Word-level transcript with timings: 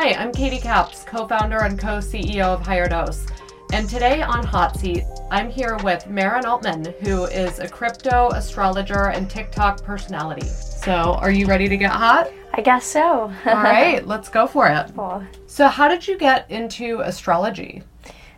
Hi, 0.00 0.12
I'm 0.12 0.30
Katie 0.30 0.60
Kaps, 0.60 1.02
co 1.02 1.26
founder 1.26 1.58
and 1.64 1.76
co 1.76 1.98
CEO 1.98 2.54
of 2.54 2.62
HigherDOSE. 2.62 3.32
And 3.72 3.90
today 3.90 4.22
on 4.22 4.46
Hot 4.46 4.78
Seat, 4.78 5.02
I'm 5.28 5.50
here 5.50 5.76
with 5.82 6.06
Maren 6.06 6.44
Altman, 6.44 6.94
who 7.00 7.24
is 7.24 7.58
a 7.58 7.68
crypto 7.68 8.28
astrologer 8.28 9.08
and 9.08 9.28
TikTok 9.28 9.82
personality. 9.82 10.46
So, 10.46 10.92
are 10.92 11.32
you 11.32 11.46
ready 11.46 11.68
to 11.68 11.76
get 11.76 11.90
hot? 11.90 12.30
I 12.54 12.60
guess 12.60 12.86
so. 12.86 13.02
All 13.02 13.32
right, 13.44 14.06
let's 14.06 14.28
go 14.28 14.46
for 14.46 14.68
it. 14.68 14.92
Cool. 14.94 15.24
So, 15.48 15.66
how 15.66 15.88
did 15.88 16.06
you 16.06 16.16
get 16.16 16.48
into 16.48 17.00
astrology? 17.00 17.82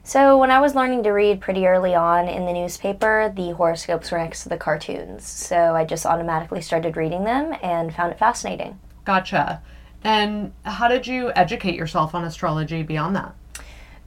So, 0.03 0.39
when 0.39 0.51
I 0.51 0.61
was 0.63 0.75
learning 0.75 1.03
to 1.03 1.11
read 1.11 1.43
pretty 1.43 1.67
early 1.67 1.95
on 1.95 2.27
in 2.27 2.47
the 2.47 2.55
newspaper, 2.55 3.31
the 3.37 3.51
horoscopes 3.51 4.11
were 4.11 4.17
next 4.17 4.45
to 4.45 4.49
the 4.49 4.57
cartoons. 4.57 5.27
So, 5.27 5.77
I 5.77 5.85
just 5.85 6.07
automatically 6.07 6.63
started 6.63 6.97
reading 6.97 7.25
them 7.25 7.55
and 7.63 7.95
found 7.95 8.13
it 8.13 8.19
fascinating. 8.19 8.81
Gotcha. 9.05 9.61
And 10.03 10.53
how 10.65 10.89
did 10.89 11.07
you 11.07 11.33
educate 11.35 11.75
yourself 11.75 12.15
on 12.15 12.25
astrology 12.25 12.83
beyond 12.83 13.17
that? 13.17 13.35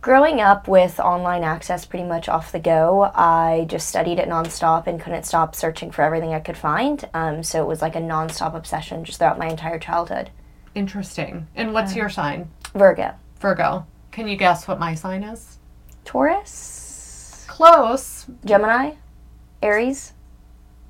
Growing 0.02 0.42
up 0.42 0.68
with 0.68 1.00
online 1.00 1.46
access 1.46 1.86
pretty 1.86 2.04
much 2.04 2.28
off 2.28 2.52
the 2.52 2.60
go, 2.60 3.04
I 3.16 3.66
just 3.70 3.88
studied 3.88 4.20
it 4.20 4.28
nonstop 4.28 4.86
and 4.86 5.00
couldn't 5.00 5.26
stop 5.26 5.56
searching 5.56 5.92
for 5.92 6.02
everything 6.02 6.34
I 6.34 6.42
could 6.42 6.58
find. 6.58 7.08
Um, 7.14 7.42
so 7.42 7.62
it 7.64 7.68
was 7.68 7.82
like 7.82 7.96
a 7.96 8.02
nonstop 8.02 8.54
obsession 8.54 9.06
just 9.06 9.20
throughout 9.20 9.40
my 9.40 9.48
entire 9.48 9.80
childhood. 9.80 10.30
Interesting. 10.76 11.48
And 11.56 11.74
what's 11.74 11.96
your 11.96 12.10
sign? 12.10 12.50
Virgo. 12.74 13.14
Virgo. 13.40 13.86
Can 14.12 14.28
you 14.28 14.36
guess 14.36 14.68
what 14.68 14.80
my 14.80 14.94
sign 14.94 15.24
is? 15.24 15.58
Taurus? 16.04 17.46
Close. 17.48 18.26
Gemini? 18.44 18.96
Aries? 19.62 20.12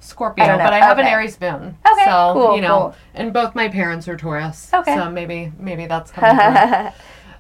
Scorpio, 0.04 0.44
I 0.44 0.58
but 0.58 0.74
I 0.74 0.80
have 0.80 1.00
an 1.00 1.06
Aries 1.06 1.40
moon. 1.40 1.78
Okay, 1.90 2.06
so 2.06 2.32
cool, 2.34 2.56
you 2.56 2.62
know, 2.62 2.80
cool. 2.80 2.96
and 3.14 3.34
both 3.34 3.56
my 3.56 3.70
parents 3.70 4.08
are 4.08 4.18
Taurus. 4.18 4.70
Okay. 4.74 4.96
So 4.96 5.10
maybe 5.10 5.52
maybe 5.58 5.86
that's 5.86 6.12
coming 6.14 6.92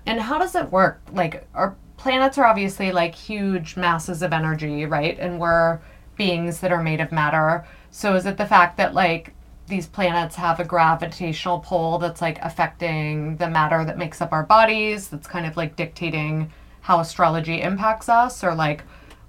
and 0.05 0.19
how 0.19 0.37
does 0.37 0.55
it 0.55 0.71
work? 0.71 1.01
Like 1.11 1.47
our 1.53 1.75
planets 1.97 2.37
are 2.37 2.45
obviously 2.45 2.91
like 2.91 3.15
huge 3.15 3.77
masses 3.77 4.21
of 4.21 4.33
energy, 4.33 4.85
right? 4.85 5.17
And 5.19 5.39
we're 5.39 5.79
beings 6.17 6.59
that 6.59 6.71
are 6.71 6.83
made 6.83 7.01
of 7.01 7.11
matter. 7.11 7.65
So 7.91 8.15
is 8.15 8.25
it 8.25 8.37
the 8.37 8.45
fact 8.45 8.77
that 8.77 8.93
like 8.93 9.33
these 9.67 9.87
planets 9.87 10.35
have 10.35 10.59
a 10.59 10.65
gravitational 10.65 11.59
pull 11.59 11.97
that's 11.97 12.21
like 12.21 12.37
affecting 12.41 13.37
the 13.37 13.49
matter 13.49 13.85
that 13.85 13.97
makes 13.97 14.21
up 14.21 14.33
our 14.33 14.43
bodies, 14.43 15.07
that's 15.07 15.27
kind 15.27 15.45
of 15.45 15.55
like 15.55 15.75
dictating 15.75 16.51
how 16.81 16.99
astrology 16.99 17.61
impacts 17.61 18.09
us 18.09 18.43
or 18.43 18.53
like 18.53 18.83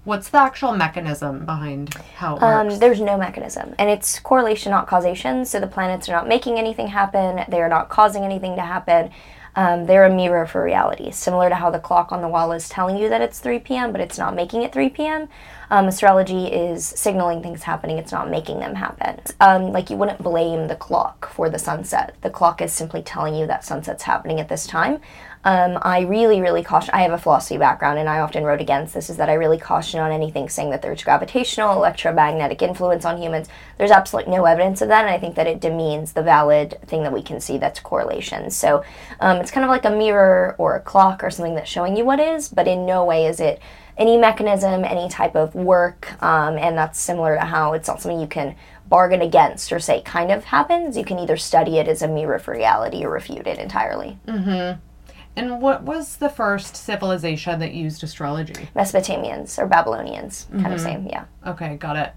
what's 0.05 0.29
the 0.29 0.37
actual 0.37 0.73
mechanism 0.73 1.45
behind 1.45 1.93
how 2.15 2.37
it 2.37 2.41
works? 2.41 2.73
Um, 2.73 2.79
there's 2.79 3.01
no 3.01 3.17
mechanism, 3.17 3.75
and 3.77 3.89
it's 3.89 4.19
correlation, 4.19 4.71
not 4.71 4.87
causation. 4.87 5.43
So 5.45 5.59
the 5.59 5.67
planets 5.67 6.07
are 6.07 6.13
not 6.13 6.27
making 6.27 6.57
anything 6.57 6.87
happen. 6.87 7.43
They 7.49 7.61
are 7.61 7.69
not 7.69 7.89
causing 7.89 8.23
anything 8.23 8.55
to 8.55 8.61
happen. 8.61 9.11
Um, 9.57 9.85
they're 9.85 10.03
a 10.03 10.13
mirror 10.13 10.45
for 10.45 10.61
reality, 10.61 11.11
similar 11.11 11.47
to 11.47 11.55
how 11.55 11.69
the 11.69 11.79
clock 11.79 12.11
on 12.11 12.21
the 12.21 12.27
wall 12.27 12.51
is 12.51 12.67
telling 12.67 12.97
you 12.97 13.07
that 13.07 13.21
it's 13.21 13.39
3 13.39 13.59
p.m., 13.59 13.93
but 13.93 14.01
it's 14.01 14.17
not 14.17 14.35
making 14.35 14.63
it 14.63 14.73
3 14.73 14.89
p.m. 14.89 15.29
Um, 15.69 15.85
astrology 15.87 16.47
is 16.47 16.85
signaling 16.85 17.41
things 17.41 17.63
happening; 17.63 17.97
it's 17.97 18.11
not 18.11 18.29
making 18.29 18.59
them 18.59 18.75
happen. 18.75 19.21
Um, 19.39 19.71
like 19.71 19.89
you 19.89 19.95
wouldn't 19.95 20.21
blame 20.21 20.67
the 20.67 20.75
clock 20.75 21.29
for 21.29 21.49
the 21.49 21.57
sunset. 21.57 22.15
The 22.21 22.29
clock 22.29 22.61
is 22.61 22.73
simply 22.73 23.01
telling 23.01 23.33
you 23.33 23.47
that 23.47 23.63
sunset's 23.63 24.03
happening 24.03 24.41
at 24.41 24.49
this 24.49 24.67
time. 24.67 24.99
Um, 25.45 25.77
I 25.83 26.01
really, 26.01 26.41
really 26.41 26.63
caution. 26.63 26.89
I 26.93 27.03
have 27.03 27.11
a 27.11 27.19
philosophy 27.19 27.57
background, 27.57 27.99
and 27.99 28.09
I 28.09 28.19
often 28.19 28.43
wrote 28.43 28.61
against 28.61 28.95
this. 28.95 29.11
Is 29.11 29.17
that 29.17 29.29
I 29.29 29.33
really 29.33 29.59
caution 29.59 29.99
on 29.99 30.11
anything 30.11 30.49
saying 30.49 30.71
that 30.71 30.81
there's 30.81 31.03
gravitational, 31.03 31.73
electromagnetic 31.73 32.63
influence 32.63 33.05
on 33.05 33.21
humans. 33.21 33.47
There's 33.77 33.91
absolutely 33.91 34.33
no 34.33 34.45
evidence 34.45 34.81
of 34.81 34.87
that, 34.87 35.05
and 35.05 35.13
I 35.13 35.19
think 35.19 35.35
that 35.35 35.45
it 35.45 35.61
demeans 35.61 36.13
the 36.13 36.23
valid 36.23 36.79
thing 36.87 37.03
that 37.03 37.13
we 37.13 37.21
can 37.21 37.39
see 37.39 37.59
that's 37.59 37.79
correlation. 37.79 38.49
So 38.49 38.83
um, 39.19 39.37
it's 39.37 39.51
kind 39.51 39.63
of 39.63 39.69
like 39.69 39.85
a 39.85 39.91
mirror 39.91 40.55
or 40.57 40.75
a 40.75 40.81
clock 40.81 41.23
or 41.23 41.29
something 41.29 41.53
that's 41.53 41.69
showing 41.69 41.95
you 41.95 42.05
what 42.05 42.19
is, 42.19 42.49
but 42.49 42.67
in 42.67 42.87
no 42.87 43.05
way 43.05 43.27
is 43.27 43.39
it 43.39 43.61
any 43.97 44.17
mechanism, 44.17 44.83
any 44.83 45.07
type 45.09 45.35
of 45.35 45.53
work, 45.53 46.21
um, 46.23 46.57
and 46.57 46.75
that's 46.75 46.99
similar 46.99 47.35
to 47.35 47.45
how 47.45 47.73
it's 47.73 47.87
not 47.87 48.01
something 48.01 48.19
you 48.19 48.27
can 48.27 48.55
bargain 48.87 49.21
against 49.21 49.71
or 49.71 49.79
say 49.79 50.01
kind 50.01 50.31
of 50.31 50.43
happens. 50.45 50.97
You 50.97 51.05
can 51.05 51.19
either 51.19 51.37
study 51.37 51.77
it 51.77 51.87
as 51.87 52.01
a 52.01 52.07
mirror 52.07 52.39
for 52.39 52.53
reality 52.53 53.03
or 53.05 53.11
refute 53.11 53.47
it 53.47 53.59
entirely. 53.59 54.17
And 55.35 55.61
what 55.61 55.83
was 55.83 56.17
the 56.17 56.29
first 56.29 56.75
civilization 56.75 57.59
that 57.59 57.73
used 57.73 58.03
astrology? 58.03 58.69
Mesopotamians 58.75 59.59
or 59.59 59.67
Babylonians, 59.67 60.47
kind 60.61 60.73
of 60.73 60.79
same, 60.79 61.07
yeah. 61.07 61.25
Okay, 61.45 61.75
got 61.75 61.97
it. 61.97 62.13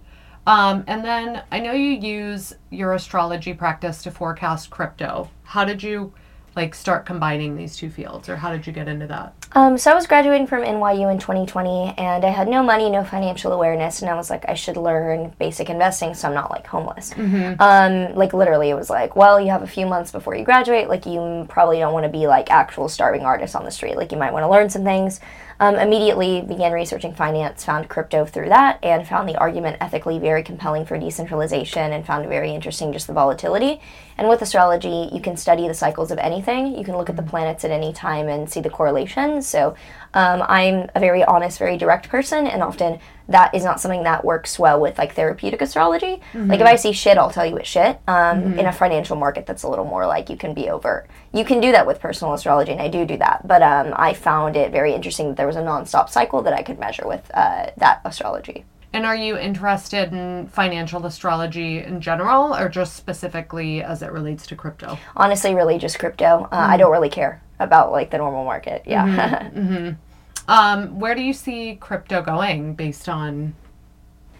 Um, 0.46 0.84
and 0.86 1.04
then 1.04 1.42
I 1.52 1.60
know 1.60 1.72
you 1.72 1.90
use 1.90 2.54
your 2.70 2.94
astrology 2.94 3.52
practice 3.52 4.02
to 4.04 4.10
forecast 4.10 4.70
crypto. 4.70 5.28
How 5.42 5.64
did 5.64 5.82
you 5.82 6.12
like 6.58 6.74
start 6.74 7.06
combining 7.06 7.56
these 7.56 7.76
two 7.76 7.88
fields, 7.88 8.28
or 8.28 8.36
how 8.36 8.50
did 8.50 8.66
you 8.66 8.72
get 8.72 8.88
into 8.88 9.06
that? 9.06 9.32
Um, 9.52 9.78
so 9.78 9.90
I 9.90 9.94
was 9.94 10.06
graduating 10.06 10.46
from 10.46 10.62
NYU 10.62 11.10
in 11.10 11.18
2020, 11.18 11.94
and 11.96 12.24
I 12.24 12.28
had 12.30 12.48
no 12.48 12.62
money, 12.62 12.90
no 12.90 13.04
financial 13.04 13.52
awareness, 13.52 14.02
and 14.02 14.10
I 14.10 14.14
was 14.14 14.28
like, 14.28 14.44
I 14.48 14.54
should 14.54 14.76
learn 14.76 15.32
basic 15.38 15.70
investing 15.70 16.12
so 16.14 16.28
I'm 16.28 16.34
not 16.34 16.50
like 16.50 16.66
homeless. 16.66 17.12
Um, 17.60 18.14
like 18.14 18.32
literally, 18.34 18.70
it 18.70 18.74
was 18.74 18.90
like, 18.90 19.16
well, 19.16 19.40
you 19.40 19.50
have 19.50 19.62
a 19.62 19.66
few 19.66 19.86
months 19.86 20.10
before 20.10 20.34
you 20.34 20.44
graduate. 20.44 20.88
Like 20.88 21.06
you 21.06 21.46
probably 21.48 21.78
don't 21.78 21.92
want 21.92 22.04
to 22.04 22.10
be 22.10 22.26
like 22.26 22.50
actual 22.50 22.88
starving 22.88 23.22
artists 23.22 23.54
on 23.54 23.64
the 23.64 23.70
street. 23.70 23.96
Like 23.96 24.12
you 24.12 24.18
might 24.18 24.32
want 24.32 24.42
to 24.42 24.48
learn 24.48 24.68
some 24.68 24.84
things. 24.84 25.20
Um, 25.60 25.74
immediately 25.74 26.40
began 26.40 26.70
researching 26.72 27.12
finance, 27.12 27.64
found 27.64 27.88
crypto 27.88 28.24
through 28.24 28.50
that, 28.50 28.78
and 28.80 29.06
found 29.06 29.28
the 29.28 29.36
argument 29.36 29.78
ethically 29.80 30.20
very 30.20 30.44
compelling 30.44 30.86
for 30.86 30.96
decentralization, 30.96 31.92
and 31.92 32.06
found 32.06 32.24
it 32.24 32.28
very 32.28 32.54
interesting 32.54 32.92
just 32.92 33.08
the 33.08 33.12
volatility. 33.12 33.80
And 34.16 34.28
with 34.28 34.40
astrology, 34.40 35.08
you 35.12 35.20
can 35.20 35.36
study 35.36 35.66
the 35.66 35.74
cycles 35.74 36.12
of 36.12 36.18
anything. 36.18 36.78
You 36.78 36.84
can 36.84 36.96
look 36.96 37.10
at 37.10 37.16
the 37.16 37.24
planets 37.24 37.64
at 37.64 37.72
any 37.72 37.92
time 37.92 38.28
and 38.28 38.48
see 38.48 38.60
the 38.60 38.70
correlations. 38.70 39.48
So 39.48 39.74
um, 40.14 40.44
I'm 40.48 40.90
a 40.94 41.00
very 41.00 41.24
honest, 41.24 41.58
very 41.58 41.76
direct 41.76 42.08
person, 42.08 42.46
and 42.46 42.62
often 42.62 43.00
that 43.28 43.54
is 43.54 43.62
not 43.62 43.78
something 43.80 44.04
that 44.04 44.24
works 44.24 44.58
well 44.58 44.80
with 44.80 44.96
like 44.98 45.14
therapeutic 45.14 45.60
astrology. 45.60 46.20
Like 46.34 46.60
if 46.60 46.66
I 46.66 46.76
see 46.76 46.92
shit, 46.92 47.18
I'll 47.18 47.30
tell 47.30 47.44
you 47.44 47.56
it's 47.58 47.68
shit. 47.68 47.98
Um, 48.08 48.58
In 48.58 48.66
a 48.66 48.72
financial 48.72 49.16
market, 49.16 49.46
that's 49.46 49.64
a 49.64 49.68
little 49.68 49.84
more 49.84 50.06
like 50.06 50.30
you 50.30 50.36
can 50.36 50.54
be 50.54 50.70
overt. 50.70 51.08
You 51.34 51.44
can 51.44 51.60
do 51.60 51.70
that 51.72 51.86
with 51.86 52.00
personal 52.00 52.32
astrology, 52.32 52.72
and 52.72 52.80
I 52.80 52.88
do 52.88 53.04
do 53.04 53.18
that. 53.18 53.46
But 53.46 53.62
um, 53.62 53.92
I 53.96 54.14
found 54.14 54.56
it 54.56 54.72
very 54.72 54.94
interesting 54.94 55.28
that 55.28 55.36
there 55.36 55.46
was 55.46 55.56
a 55.56 55.62
nonstop 55.62 56.08
cycle 56.08 56.40
that 56.42 56.54
I 56.54 56.62
could 56.62 56.78
measure 56.78 57.06
with 57.06 57.30
uh, 57.34 57.66
that 57.76 58.00
astrology. 58.04 58.64
And 58.94 59.04
are 59.04 59.14
you 59.14 59.36
interested 59.36 60.12
in 60.14 60.48
financial 60.48 61.04
astrology 61.04 61.80
in 61.84 62.00
general, 62.00 62.54
or 62.56 62.70
just 62.70 62.96
specifically 62.96 63.82
as 63.82 64.00
it 64.02 64.10
relates 64.10 64.46
to 64.46 64.56
crypto? 64.56 64.98
Honestly, 65.14 65.54
really 65.54 65.76
just 65.76 65.98
crypto. 65.98 66.48
Uh, 66.50 66.56
I 66.70 66.78
don't 66.78 66.90
really 66.90 67.10
care 67.10 67.42
about 67.60 67.92
like 67.92 68.10
the 68.10 68.16
normal 68.16 68.44
market. 68.46 68.84
Yeah. 68.86 69.50
Um, 70.48 70.98
where 70.98 71.14
do 71.14 71.22
you 71.22 71.32
see 71.32 71.76
crypto 71.76 72.22
going 72.22 72.74
based 72.74 73.08
on 73.08 73.54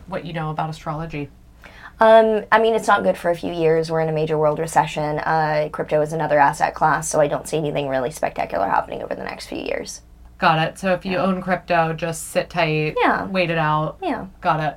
what 0.07 0.25
you 0.25 0.33
know 0.33 0.51
about 0.51 0.71
astrology? 0.71 1.29
Um, 2.01 2.45
I 2.53 2.61
mean, 2.61 2.75
it's 2.75 2.87
not 2.89 3.03
good 3.03 3.19
for 3.19 3.31
a 3.31 3.37
few 3.37 3.53
years. 3.53 3.91
We're 3.91 4.01
in 4.01 4.09
a 4.09 4.13
major 4.13 4.39
world 4.39 4.59
recession. 4.59 5.19
Uh, 5.19 5.69
crypto 5.71 6.01
is 6.01 6.13
another 6.13 6.39
asset 6.39 6.75
class, 6.75 7.09
so 7.09 7.21
I 7.21 7.27
don't 7.29 7.47
see 7.47 7.59
anything 7.59 7.89
really 7.89 8.11
spectacular 8.11 8.69
happening 8.69 9.03
over 9.03 9.15
the 9.15 9.25
next 9.25 9.47
few 9.47 9.59
years. 9.59 10.01
Got 10.39 10.61
it. 10.67 10.79
So 10.79 10.93
if 10.95 11.05
you 11.05 11.19
own 11.19 11.43
crypto, 11.43 11.93
just 11.93 12.29
sit 12.29 12.49
tight, 12.49 12.95
Yeah. 13.03 13.27
wait 13.27 13.51
it 13.51 13.59
out. 13.59 13.99
Yeah, 14.01 14.27
Got 14.41 14.61
it. 14.61 14.77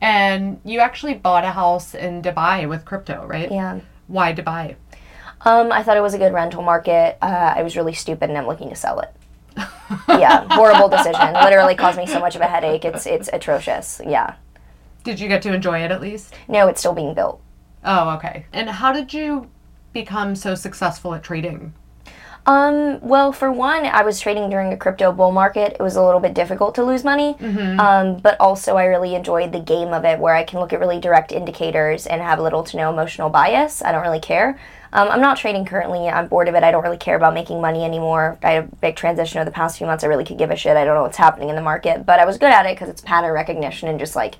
And 0.00 0.60
you 0.64 0.78
actually 0.80 1.14
bought 1.14 1.44
a 1.44 1.50
house 1.50 1.94
in 1.94 2.22
Dubai 2.22 2.66
with 2.68 2.84
crypto, 2.86 3.26
right? 3.26 3.50
yeah. 3.50 3.80
Why 4.06 4.32
Dubai? 4.32 4.76
Um, 5.42 5.72
I 5.72 5.82
thought 5.82 5.96
it 5.96 6.00
was 6.02 6.14
a 6.14 6.18
good 6.18 6.32
rental 6.32 6.62
market. 6.62 7.18
Uh, 7.20 7.52
I 7.56 7.62
was 7.62 7.76
really 7.76 7.92
stupid, 7.94 8.28
and 8.30 8.38
I'm 8.38 8.46
looking 8.46 8.70
to 8.70 8.76
sell 8.76 9.00
it. 9.00 9.10
Yeah, 10.08 10.46
horrible 10.50 10.88
decision. 10.88 11.32
Literally 11.34 11.74
caused 11.74 11.98
me 11.98 12.06
so 12.06 12.20
much 12.20 12.36
of 12.36 12.40
a 12.40 12.46
headache. 12.46 12.84
It's 12.84 13.06
it's 13.06 13.28
atrocious. 13.32 14.00
Yeah. 14.04 14.34
Did 15.04 15.18
you 15.18 15.28
get 15.28 15.42
to 15.42 15.52
enjoy 15.52 15.82
it 15.82 15.90
at 15.90 16.00
least? 16.00 16.34
No, 16.48 16.68
it's 16.68 16.80
still 16.80 16.92
being 16.92 17.14
built. 17.14 17.40
Oh, 17.84 18.10
okay. 18.16 18.46
And 18.52 18.68
how 18.68 18.92
did 18.92 19.14
you 19.14 19.50
become 19.92 20.36
so 20.36 20.54
successful 20.54 21.14
at 21.14 21.22
trading? 21.22 21.72
Um, 22.46 23.00
well, 23.00 23.32
for 23.32 23.52
one, 23.52 23.84
I 23.86 24.02
was 24.02 24.18
trading 24.18 24.50
during 24.50 24.72
a 24.72 24.76
crypto 24.76 25.12
bull 25.12 25.30
market. 25.30 25.76
It 25.78 25.82
was 25.82 25.96
a 25.96 26.02
little 26.02 26.20
bit 26.20 26.34
difficult 26.34 26.74
to 26.76 26.84
lose 26.84 27.04
money. 27.04 27.36
Um, 27.78 28.16
but 28.18 28.36
also, 28.40 28.76
I 28.76 28.84
really 28.86 29.14
enjoyed 29.14 29.52
the 29.52 29.60
game 29.60 29.92
of 29.92 30.04
it 30.04 30.18
where 30.18 30.34
I 30.34 30.44
can 30.44 30.58
look 30.60 30.72
at 30.72 30.80
really 30.80 30.98
direct 30.98 31.32
indicators 31.32 32.06
and 32.06 32.20
have 32.20 32.40
little 32.40 32.62
to 32.64 32.76
no 32.76 32.90
emotional 32.90 33.30
bias. 33.30 33.82
I 33.82 33.92
don't 33.92 34.02
really 34.02 34.20
care. 34.20 34.58
Um, 34.92 35.08
I'm 35.08 35.20
not 35.20 35.36
trading 35.36 35.64
currently. 35.64 36.08
I'm 36.08 36.26
bored 36.26 36.48
of 36.48 36.54
it. 36.54 36.64
I 36.64 36.72
don't 36.72 36.82
really 36.82 36.96
care 36.96 37.14
about 37.14 37.34
making 37.34 37.60
money 37.60 37.84
anymore. 37.84 38.38
I 38.42 38.50
had 38.52 38.64
a 38.64 38.76
big 38.76 38.96
transition 38.96 39.38
over 39.38 39.44
the 39.44 39.54
past 39.54 39.78
few 39.78 39.86
months. 39.86 40.02
I 40.02 40.08
really 40.08 40.24
could 40.24 40.38
give 40.38 40.50
a 40.50 40.56
shit. 40.56 40.76
I 40.76 40.84
don't 40.84 40.96
know 40.96 41.02
what's 41.02 41.16
happening 41.16 41.48
in 41.48 41.54
the 41.54 41.62
market. 41.62 42.04
But 42.04 42.18
I 42.18 42.24
was 42.24 42.38
good 42.38 42.50
at 42.50 42.66
it 42.66 42.74
because 42.74 42.88
it's 42.88 43.00
pattern 43.00 43.32
recognition 43.32 43.88
and 43.88 44.00
just 44.00 44.16
like 44.16 44.34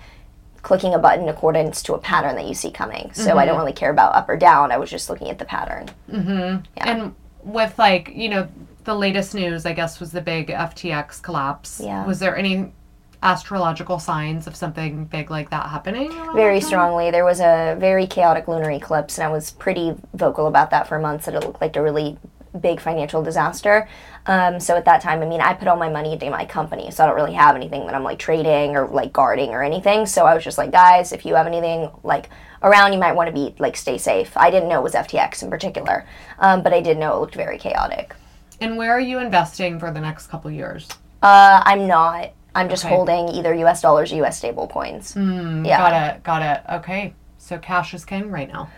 clicking 0.62 0.92
a 0.92 0.98
button 0.98 1.24
in 1.24 1.28
accordance 1.28 1.82
to 1.84 1.94
a 1.94 1.98
pattern 1.98 2.34
that 2.36 2.46
you 2.46 2.54
see 2.54 2.70
coming. 2.70 3.12
So 3.14 3.38
I 3.38 3.46
don't 3.46 3.58
really 3.58 3.72
care 3.72 3.90
about 3.90 4.14
up 4.14 4.28
or 4.28 4.36
down. 4.36 4.72
I 4.72 4.76
was 4.76 4.90
just 4.90 5.08
looking 5.08 5.30
at 5.30 5.38
the 5.38 5.44
pattern. 5.44 5.88
Mm-hmm. 6.10 6.64
and 6.76 7.14
with 7.42 7.78
like, 7.78 8.12
you 8.14 8.28
know, 8.28 8.48
the 8.84 8.94
latest 8.94 9.34
news, 9.34 9.66
I 9.66 9.72
guess, 9.72 10.00
was 10.00 10.12
the 10.12 10.20
big 10.20 10.48
FTX 10.48 11.22
collapse. 11.22 11.80
Yeah. 11.82 12.06
Was 12.06 12.18
there 12.18 12.36
any 12.36 12.72
astrological 13.22 13.98
signs 13.98 14.46
of 14.46 14.56
something 14.56 15.04
big 15.04 15.30
like 15.30 15.50
that 15.50 15.68
happening? 15.68 16.10
very 16.34 16.60
strongly. 16.60 17.10
There 17.10 17.24
was 17.24 17.40
a 17.40 17.76
very 17.78 18.06
chaotic 18.06 18.48
lunar 18.48 18.70
eclipse, 18.70 19.18
and 19.18 19.24
I 19.26 19.30
was 19.30 19.50
pretty 19.50 19.94
vocal 20.14 20.46
about 20.46 20.70
that 20.70 20.88
for 20.88 20.98
months. 20.98 21.26
That 21.26 21.34
it 21.34 21.44
looked 21.44 21.60
like 21.60 21.76
a 21.76 21.82
really 21.82 22.18
big 22.58 22.80
financial 22.80 23.22
disaster. 23.22 23.88
Um, 24.26 24.58
so 24.60 24.76
at 24.76 24.84
that 24.86 25.00
time, 25.00 25.22
I 25.22 25.26
mean, 25.26 25.40
I 25.40 25.54
put 25.54 25.68
all 25.68 25.76
my 25.76 25.88
money 25.88 26.12
into 26.14 26.28
my 26.30 26.44
company, 26.44 26.90
so 26.90 27.04
I 27.04 27.06
don't 27.06 27.16
really 27.16 27.32
have 27.34 27.54
anything 27.56 27.86
that 27.86 27.94
I'm 27.94 28.02
like 28.02 28.18
trading 28.18 28.76
or 28.76 28.86
like 28.88 29.12
guarding 29.12 29.50
or 29.50 29.62
anything. 29.62 30.06
So 30.06 30.26
I 30.26 30.34
was 30.34 30.42
just 30.44 30.58
like, 30.58 30.70
guys, 30.72 31.12
if 31.12 31.24
you 31.24 31.34
have 31.36 31.46
anything 31.46 31.90
like 32.02 32.28
around, 32.62 32.92
you 32.92 32.98
might 32.98 33.12
want 33.12 33.28
to 33.28 33.32
be 33.32 33.54
like 33.58 33.76
stay 33.76 33.98
safe. 33.98 34.36
I 34.36 34.50
didn't 34.50 34.68
know 34.68 34.80
it 34.80 34.82
was 34.82 34.94
FTX 34.94 35.42
in 35.42 35.50
particular, 35.50 36.06
um, 36.38 36.62
but 36.62 36.72
I 36.74 36.80
did 36.80 36.98
know 36.98 37.16
it 37.16 37.20
looked 37.20 37.34
very 37.34 37.56
chaotic. 37.58 38.14
And 38.60 38.76
where 38.76 38.92
are 38.92 39.00
you 39.00 39.18
investing 39.20 39.78
for 39.78 39.90
the 39.90 40.00
next 40.00 40.26
couple 40.26 40.50
years? 40.50 40.88
Uh, 41.22 41.62
I'm 41.64 41.86
not. 41.86 42.32
I'm 42.54 42.68
just 42.68 42.84
Okay. 42.84 42.94
holding 42.94 43.28
either 43.28 43.54
U.S. 43.54 43.80
dollars 43.80 44.12
or 44.12 44.16
U.S. 44.16 44.36
stable 44.36 44.66
coins. 44.66 45.14
Mm, 45.14 45.66
Yeah. 45.66 45.78
Got 45.78 46.16
it. 46.16 46.22
Got 46.24 46.42
it. 46.42 46.74
Okay. 46.80 47.14
So 47.38 47.58
cash 47.58 47.94
is 47.94 48.04
king 48.04 48.30
right 48.30 48.52
now. 48.52 48.68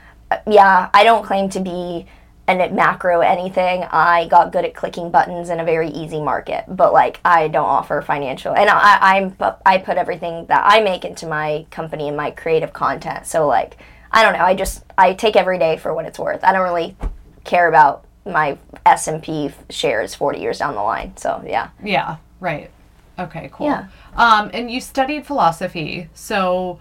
yeah, 0.46 0.88
I 0.94 1.02
don't 1.04 1.24
claim 1.24 1.48
to 1.50 1.60
be 1.60 2.06
an 2.48 2.74
macro 2.74 3.20
anything. 3.20 3.84
I 3.84 4.26
got 4.28 4.52
good 4.52 4.64
at 4.64 4.74
clicking 4.74 5.10
buttons 5.10 5.48
in 5.48 5.60
a 5.60 5.64
very 5.64 5.88
easy 5.90 6.20
market, 6.20 6.64
but 6.68 6.92
like 6.92 7.20
I 7.24 7.48
don't 7.48 7.64
offer 7.64 8.02
financial. 8.02 8.54
And 8.54 8.68
I, 8.68 8.98
I'm 9.00 9.36
I 9.64 9.78
put 9.78 9.96
everything 9.96 10.46
that 10.46 10.62
I 10.64 10.80
make 10.80 11.04
into 11.04 11.26
my 11.26 11.66
company 11.70 12.08
and 12.08 12.16
my 12.16 12.30
creative 12.32 12.72
content. 12.72 13.26
So 13.26 13.46
like 13.46 13.78
I 14.10 14.22
don't 14.22 14.34
know. 14.34 14.44
I 14.44 14.54
just 14.54 14.84
I 14.98 15.14
take 15.14 15.36
every 15.36 15.58
day 15.58 15.76
for 15.76 15.94
what 15.94 16.04
it's 16.04 16.18
worth. 16.18 16.42
I 16.42 16.52
don't 16.52 16.62
really 16.62 16.96
care 17.44 17.68
about 17.68 18.04
my 18.26 18.58
S 18.84 19.08
and 19.08 19.22
P 19.22 19.50
shares 19.70 20.14
40 20.14 20.40
years 20.40 20.58
down 20.58 20.74
the 20.74 20.82
line. 20.82 21.16
So 21.16 21.42
yeah. 21.46 21.70
Yeah. 21.82 22.16
Right. 22.40 22.70
Okay. 23.18 23.50
Cool. 23.52 23.66
Yeah. 23.66 23.86
Um, 24.16 24.50
and 24.52 24.70
you 24.70 24.80
studied 24.80 25.26
philosophy. 25.26 26.08
So 26.12 26.80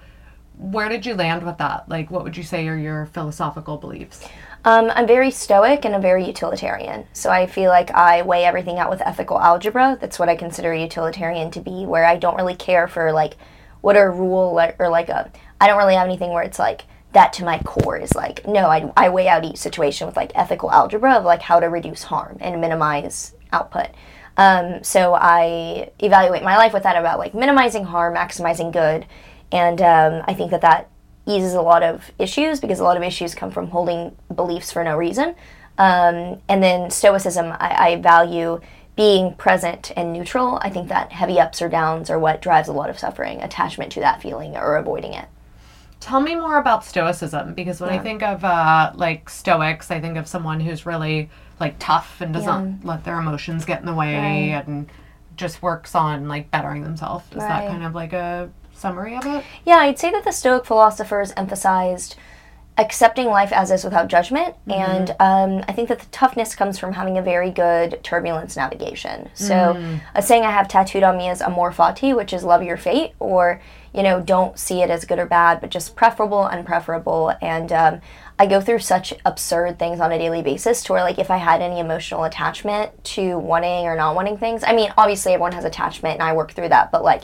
where 0.57 0.89
did 0.89 1.05
you 1.05 1.15
land 1.15 1.43
with 1.43 1.57
that? 1.57 1.89
Like, 1.89 2.11
what 2.11 2.23
would 2.23 2.37
you 2.37 2.43
say 2.43 2.67
are 2.67 2.77
your 2.77 3.07
philosophical 3.07 3.77
beliefs? 3.77 4.27
Um, 4.63 4.91
I'm 4.93 5.07
very 5.07 5.31
stoic 5.31 5.85
and 5.85 5.95
I'm 5.95 6.01
very 6.01 6.25
utilitarian. 6.25 7.07
So 7.13 7.31
I 7.31 7.47
feel 7.47 7.69
like 7.69 7.89
I 7.91 8.21
weigh 8.21 8.45
everything 8.45 8.77
out 8.77 8.91
with 8.91 9.01
ethical 9.01 9.39
algebra. 9.39 9.97
That's 9.99 10.19
what 10.19 10.29
I 10.29 10.35
consider 10.35 10.73
utilitarian 10.73 11.49
to 11.51 11.59
be, 11.59 11.85
where 11.85 12.05
I 12.05 12.17
don't 12.17 12.37
really 12.37 12.55
care 12.55 12.87
for 12.87 13.11
like 13.11 13.37
what 13.81 13.97
a 13.97 14.07
rule 14.07 14.59
or, 14.79 14.89
like 14.89 15.09
a. 15.09 15.31
I 15.59 15.67
don't 15.67 15.77
really 15.77 15.95
have 15.95 16.05
anything 16.05 16.31
where 16.31 16.43
it's 16.43 16.59
like 16.59 16.83
that 17.13 17.33
to 17.33 17.45
my 17.45 17.59
core 17.59 17.97
is 17.97 18.13
like 18.13 18.47
no. 18.47 18.67
I, 18.67 18.91
I 18.95 19.09
weigh 19.09 19.27
out 19.27 19.43
each 19.43 19.57
situation 19.57 20.05
with 20.05 20.15
like 20.15 20.31
ethical 20.35 20.71
algebra 20.71 21.13
of 21.13 21.25
like 21.25 21.41
how 21.41 21.59
to 21.59 21.67
reduce 21.67 22.03
harm 22.03 22.37
and 22.39 22.61
minimize 22.61 23.33
output. 23.51 23.87
Um, 24.37 24.83
so 24.83 25.15
I 25.15 25.91
evaluate 25.99 26.43
my 26.43 26.57
life 26.57 26.73
with 26.73 26.83
that 26.83 26.95
about 26.95 27.19
like 27.19 27.33
minimizing 27.33 27.83
harm, 27.83 28.15
maximizing 28.15 28.71
good, 28.71 29.07
and 29.51 29.81
um, 29.81 30.23
I 30.27 30.35
think 30.35 30.51
that 30.51 30.61
that 30.61 30.89
eases 31.35 31.53
a 31.53 31.61
lot 31.61 31.83
of 31.83 32.11
issues 32.19 32.59
because 32.59 32.79
a 32.79 32.83
lot 32.83 32.97
of 32.97 33.03
issues 33.03 33.33
come 33.35 33.51
from 33.51 33.67
holding 33.69 34.15
beliefs 34.33 34.71
for 34.71 34.83
no 34.83 34.95
reason. 34.97 35.35
Um, 35.77 36.41
and 36.49 36.61
then 36.61 36.89
Stoicism, 36.91 37.47
I, 37.59 37.91
I 37.91 37.95
value 37.97 38.59
being 38.95 39.33
present 39.35 39.91
and 39.95 40.13
neutral. 40.13 40.59
I 40.61 40.69
think 40.69 40.89
that 40.89 41.11
heavy 41.11 41.39
ups 41.39 41.61
or 41.61 41.69
downs 41.69 42.09
are 42.09 42.19
what 42.19 42.41
drives 42.41 42.67
a 42.67 42.73
lot 42.73 42.89
of 42.89 42.99
suffering, 42.99 43.41
attachment 43.41 43.91
to 43.93 43.99
that 44.01 44.21
feeling 44.21 44.55
or 44.57 44.75
avoiding 44.75 45.13
it. 45.13 45.27
Tell 45.99 46.19
me 46.19 46.35
more 46.35 46.57
about 46.57 46.83
Stoicism 46.83 47.53
because 47.53 47.79
when 47.79 47.91
I 47.91 47.99
think 47.99 48.23
of 48.23 48.43
uh, 48.43 48.91
like 48.95 49.29
Stoics, 49.29 49.91
I 49.91 49.99
think 50.01 50.17
of 50.17 50.27
someone 50.27 50.59
who's 50.59 50.85
really 50.85 51.29
like 51.59 51.75
tough 51.77 52.21
and 52.21 52.33
doesn't 52.33 52.83
let 52.83 53.03
their 53.03 53.19
emotions 53.19 53.65
get 53.65 53.79
in 53.79 53.85
the 53.85 53.93
way 53.93 54.15
Right. 54.53 54.67
and 54.67 54.89
just 55.37 55.61
works 55.61 55.93
on 55.95 56.27
like 56.27 56.49
bettering 56.51 56.83
themselves. 56.83 57.25
Is 57.31 57.37
that 57.37 57.67
kind 57.69 57.83
of 57.83 57.93
like 57.95 58.13
a 58.13 58.49
summary 58.81 59.15
of 59.15 59.25
it? 59.25 59.45
Yeah, 59.65 59.77
I'd 59.77 59.99
say 59.99 60.11
that 60.11 60.25
the 60.25 60.31
Stoic 60.31 60.65
philosophers 60.65 61.31
emphasized 61.37 62.17
accepting 62.77 63.27
life 63.27 63.51
as 63.51 63.69
is 63.69 63.83
without 63.83 64.07
judgment. 64.07 64.55
And 64.67 65.11
um, 65.19 65.63
I 65.67 65.73
think 65.73 65.89
that 65.89 65.99
the 65.99 66.07
toughness 66.07 66.55
comes 66.55 66.79
from 66.79 66.93
having 66.93 67.17
a 67.17 67.21
very 67.21 67.51
good 67.51 67.99
turbulence 68.03 68.55
navigation. 68.55 69.29
So, 69.33 69.73
a 70.15 70.21
saying 70.21 70.43
I 70.43 70.51
have 70.51 70.67
tattooed 70.67 71.03
on 71.03 71.17
me 71.17 71.29
is 71.29 71.41
amor 71.41 71.71
fati, 71.71 72.15
which 72.15 72.33
is 72.33 72.43
love 72.43 72.63
your 72.63 72.77
fate, 72.77 73.11
or, 73.19 73.61
you 73.93 74.03
know, 74.03 74.21
don't 74.21 74.57
see 74.57 74.81
it 74.81 74.89
as 74.89 75.05
good 75.05 75.19
or 75.19 75.25
bad, 75.25 75.61
but 75.61 75.69
just 75.69 75.95
preferable, 75.95 76.49
unpreferable. 76.51 77.37
And 77.41 77.71
um, 77.71 78.01
I 78.39 78.47
go 78.47 78.61
through 78.61 78.79
such 78.79 79.13
absurd 79.25 79.77
things 79.77 79.99
on 79.99 80.11
a 80.11 80.17
daily 80.17 80.41
basis 80.41 80.81
to 80.83 80.93
where, 80.93 81.03
like, 81.03 81.19
if 81.19 81.29
I 81.29 81.37
had 81.37 81.61
any 81.61 81.79
emotional 81.79 82.23
attachment 82.23 83.03
to 83.03 83.37
wanting 83.37 83.85
or 83.85 83.95
not 83.95 84.15
wanting 84.15 84.37
things, 84.37 84.63
I 84.65 84.73
mean, 84.73 84.91
obviously 84.97 85.33
everyone 85.33 85.51
has 85.51 85.65
attachment 85.65 86.15
and 86.15 86.23
I 86.23 86.33
work 86.33 86.53
through 86.53 86.69
that, 86.69 86.91
but 86.91 87.03
like, 87.03 87.23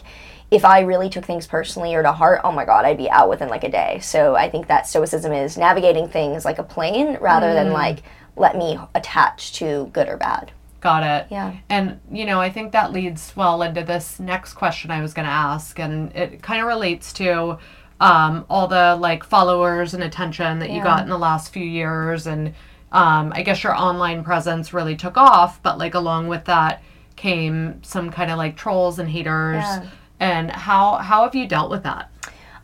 if 0.50 0.64
I 0.64 0.82
really 0.82 1.10
took 1.10 1.26
things 1.26 1.46
personally 1.46 1.94
or 1.94 2.04
to 2.04 2.12
heart, 2.12 2.42
oh 2.44 2.52
my 2.52 2.66
god, 2.66 2.86
I'd 2.86 2.98
be 2.98 3.10
out 3.10 3.30
within 3.30 3.50
like 3.50 3.64
a 3.64 3.72
day. 3.72 4.00
So 4.02 4.36
I 4.36 4.50
think 4.50 4.68
that 4.68 4.88
stoicism 4.88 5.34
is 5.34 5.58
navigating 5.58 6.08
things 6.08 6.46
like 6.46 6.60
a 6.60 6.64
plane 6.64 7.18
rather 7.20 7.54
than 7.54 7.72
like 7.72 8.04
let 8.38 8.56
me 8.56 8.80
attach 8.96 9.54
to 9.54 9.90
good 9.94 10.08
or 10.08 10.16
bad. 10.16 10.52
Got 10.80 11.04
it. 11.04 11.28
Yeah. 11.32 11.56
And, 11.70 12.00
you 12.12 12.26
know, 12.26 12.40
I 12.40 12.50
think 12.50 12.72
that 12.72 12.94
leads 12.94 13.36
well 13.36 13.62
into 13.64 13.84
this 13.84 14.20
next 14.20 14.54
question 14.54 14.92
I 14.92 15.02
was 15.02 15.14
going 15.14 15.26
to 15.26 15.32
ask. 15.32 15.80
And 15.80 16.16
it 16.16 16.42
kind 16.42 16.62
of 16.62 16.68
relates 16.68 17.12
to 17.14 17.58
um, 18.00 18.46
all 18.50 18.68
the 18.68 18.96
like 18.96 19.24
followers 19.24 19.96
and 19.96 20.04
attention 20.04 20.60
that 20.60 20.70
you 20.70 20.84
got 20.84 21.02
in 21.02 21.10
the 21.10 21.18
last 21.18 21.52
few 21.52 21.66
years. 21.66 22.28
And 22.28 22.54
um, 22.92 23.34
I 23.36 23.42
guess 23.42 23.64
your 23.64 23.76
online 23.76 24.24
presence 24.24 24.72
really 24.72 24.96
took 24.96 25.18
off. 25.18 25.62
But 25.64 25.80
like 25.80 25.96
along 25.96 26.28
with 26.28 26.46
that 26.46 26.84
came 27.16 27.84
some 27.84 28.12
kind 28.12 28.30
of 28.30 28.38
like 28.38 28.56
trolls 28.56 29.00
and 29.00 29.10
haters. 29.10 29.64
Yeah. 29.64 29.88
And 30.19 30.52
how, 30.52 30.96
how 30.96 31.24
have 31.24 31.36
you 31.36 31.48
dealt 31.48 31.69
with 31.69 31.84
that? 31.84 32.12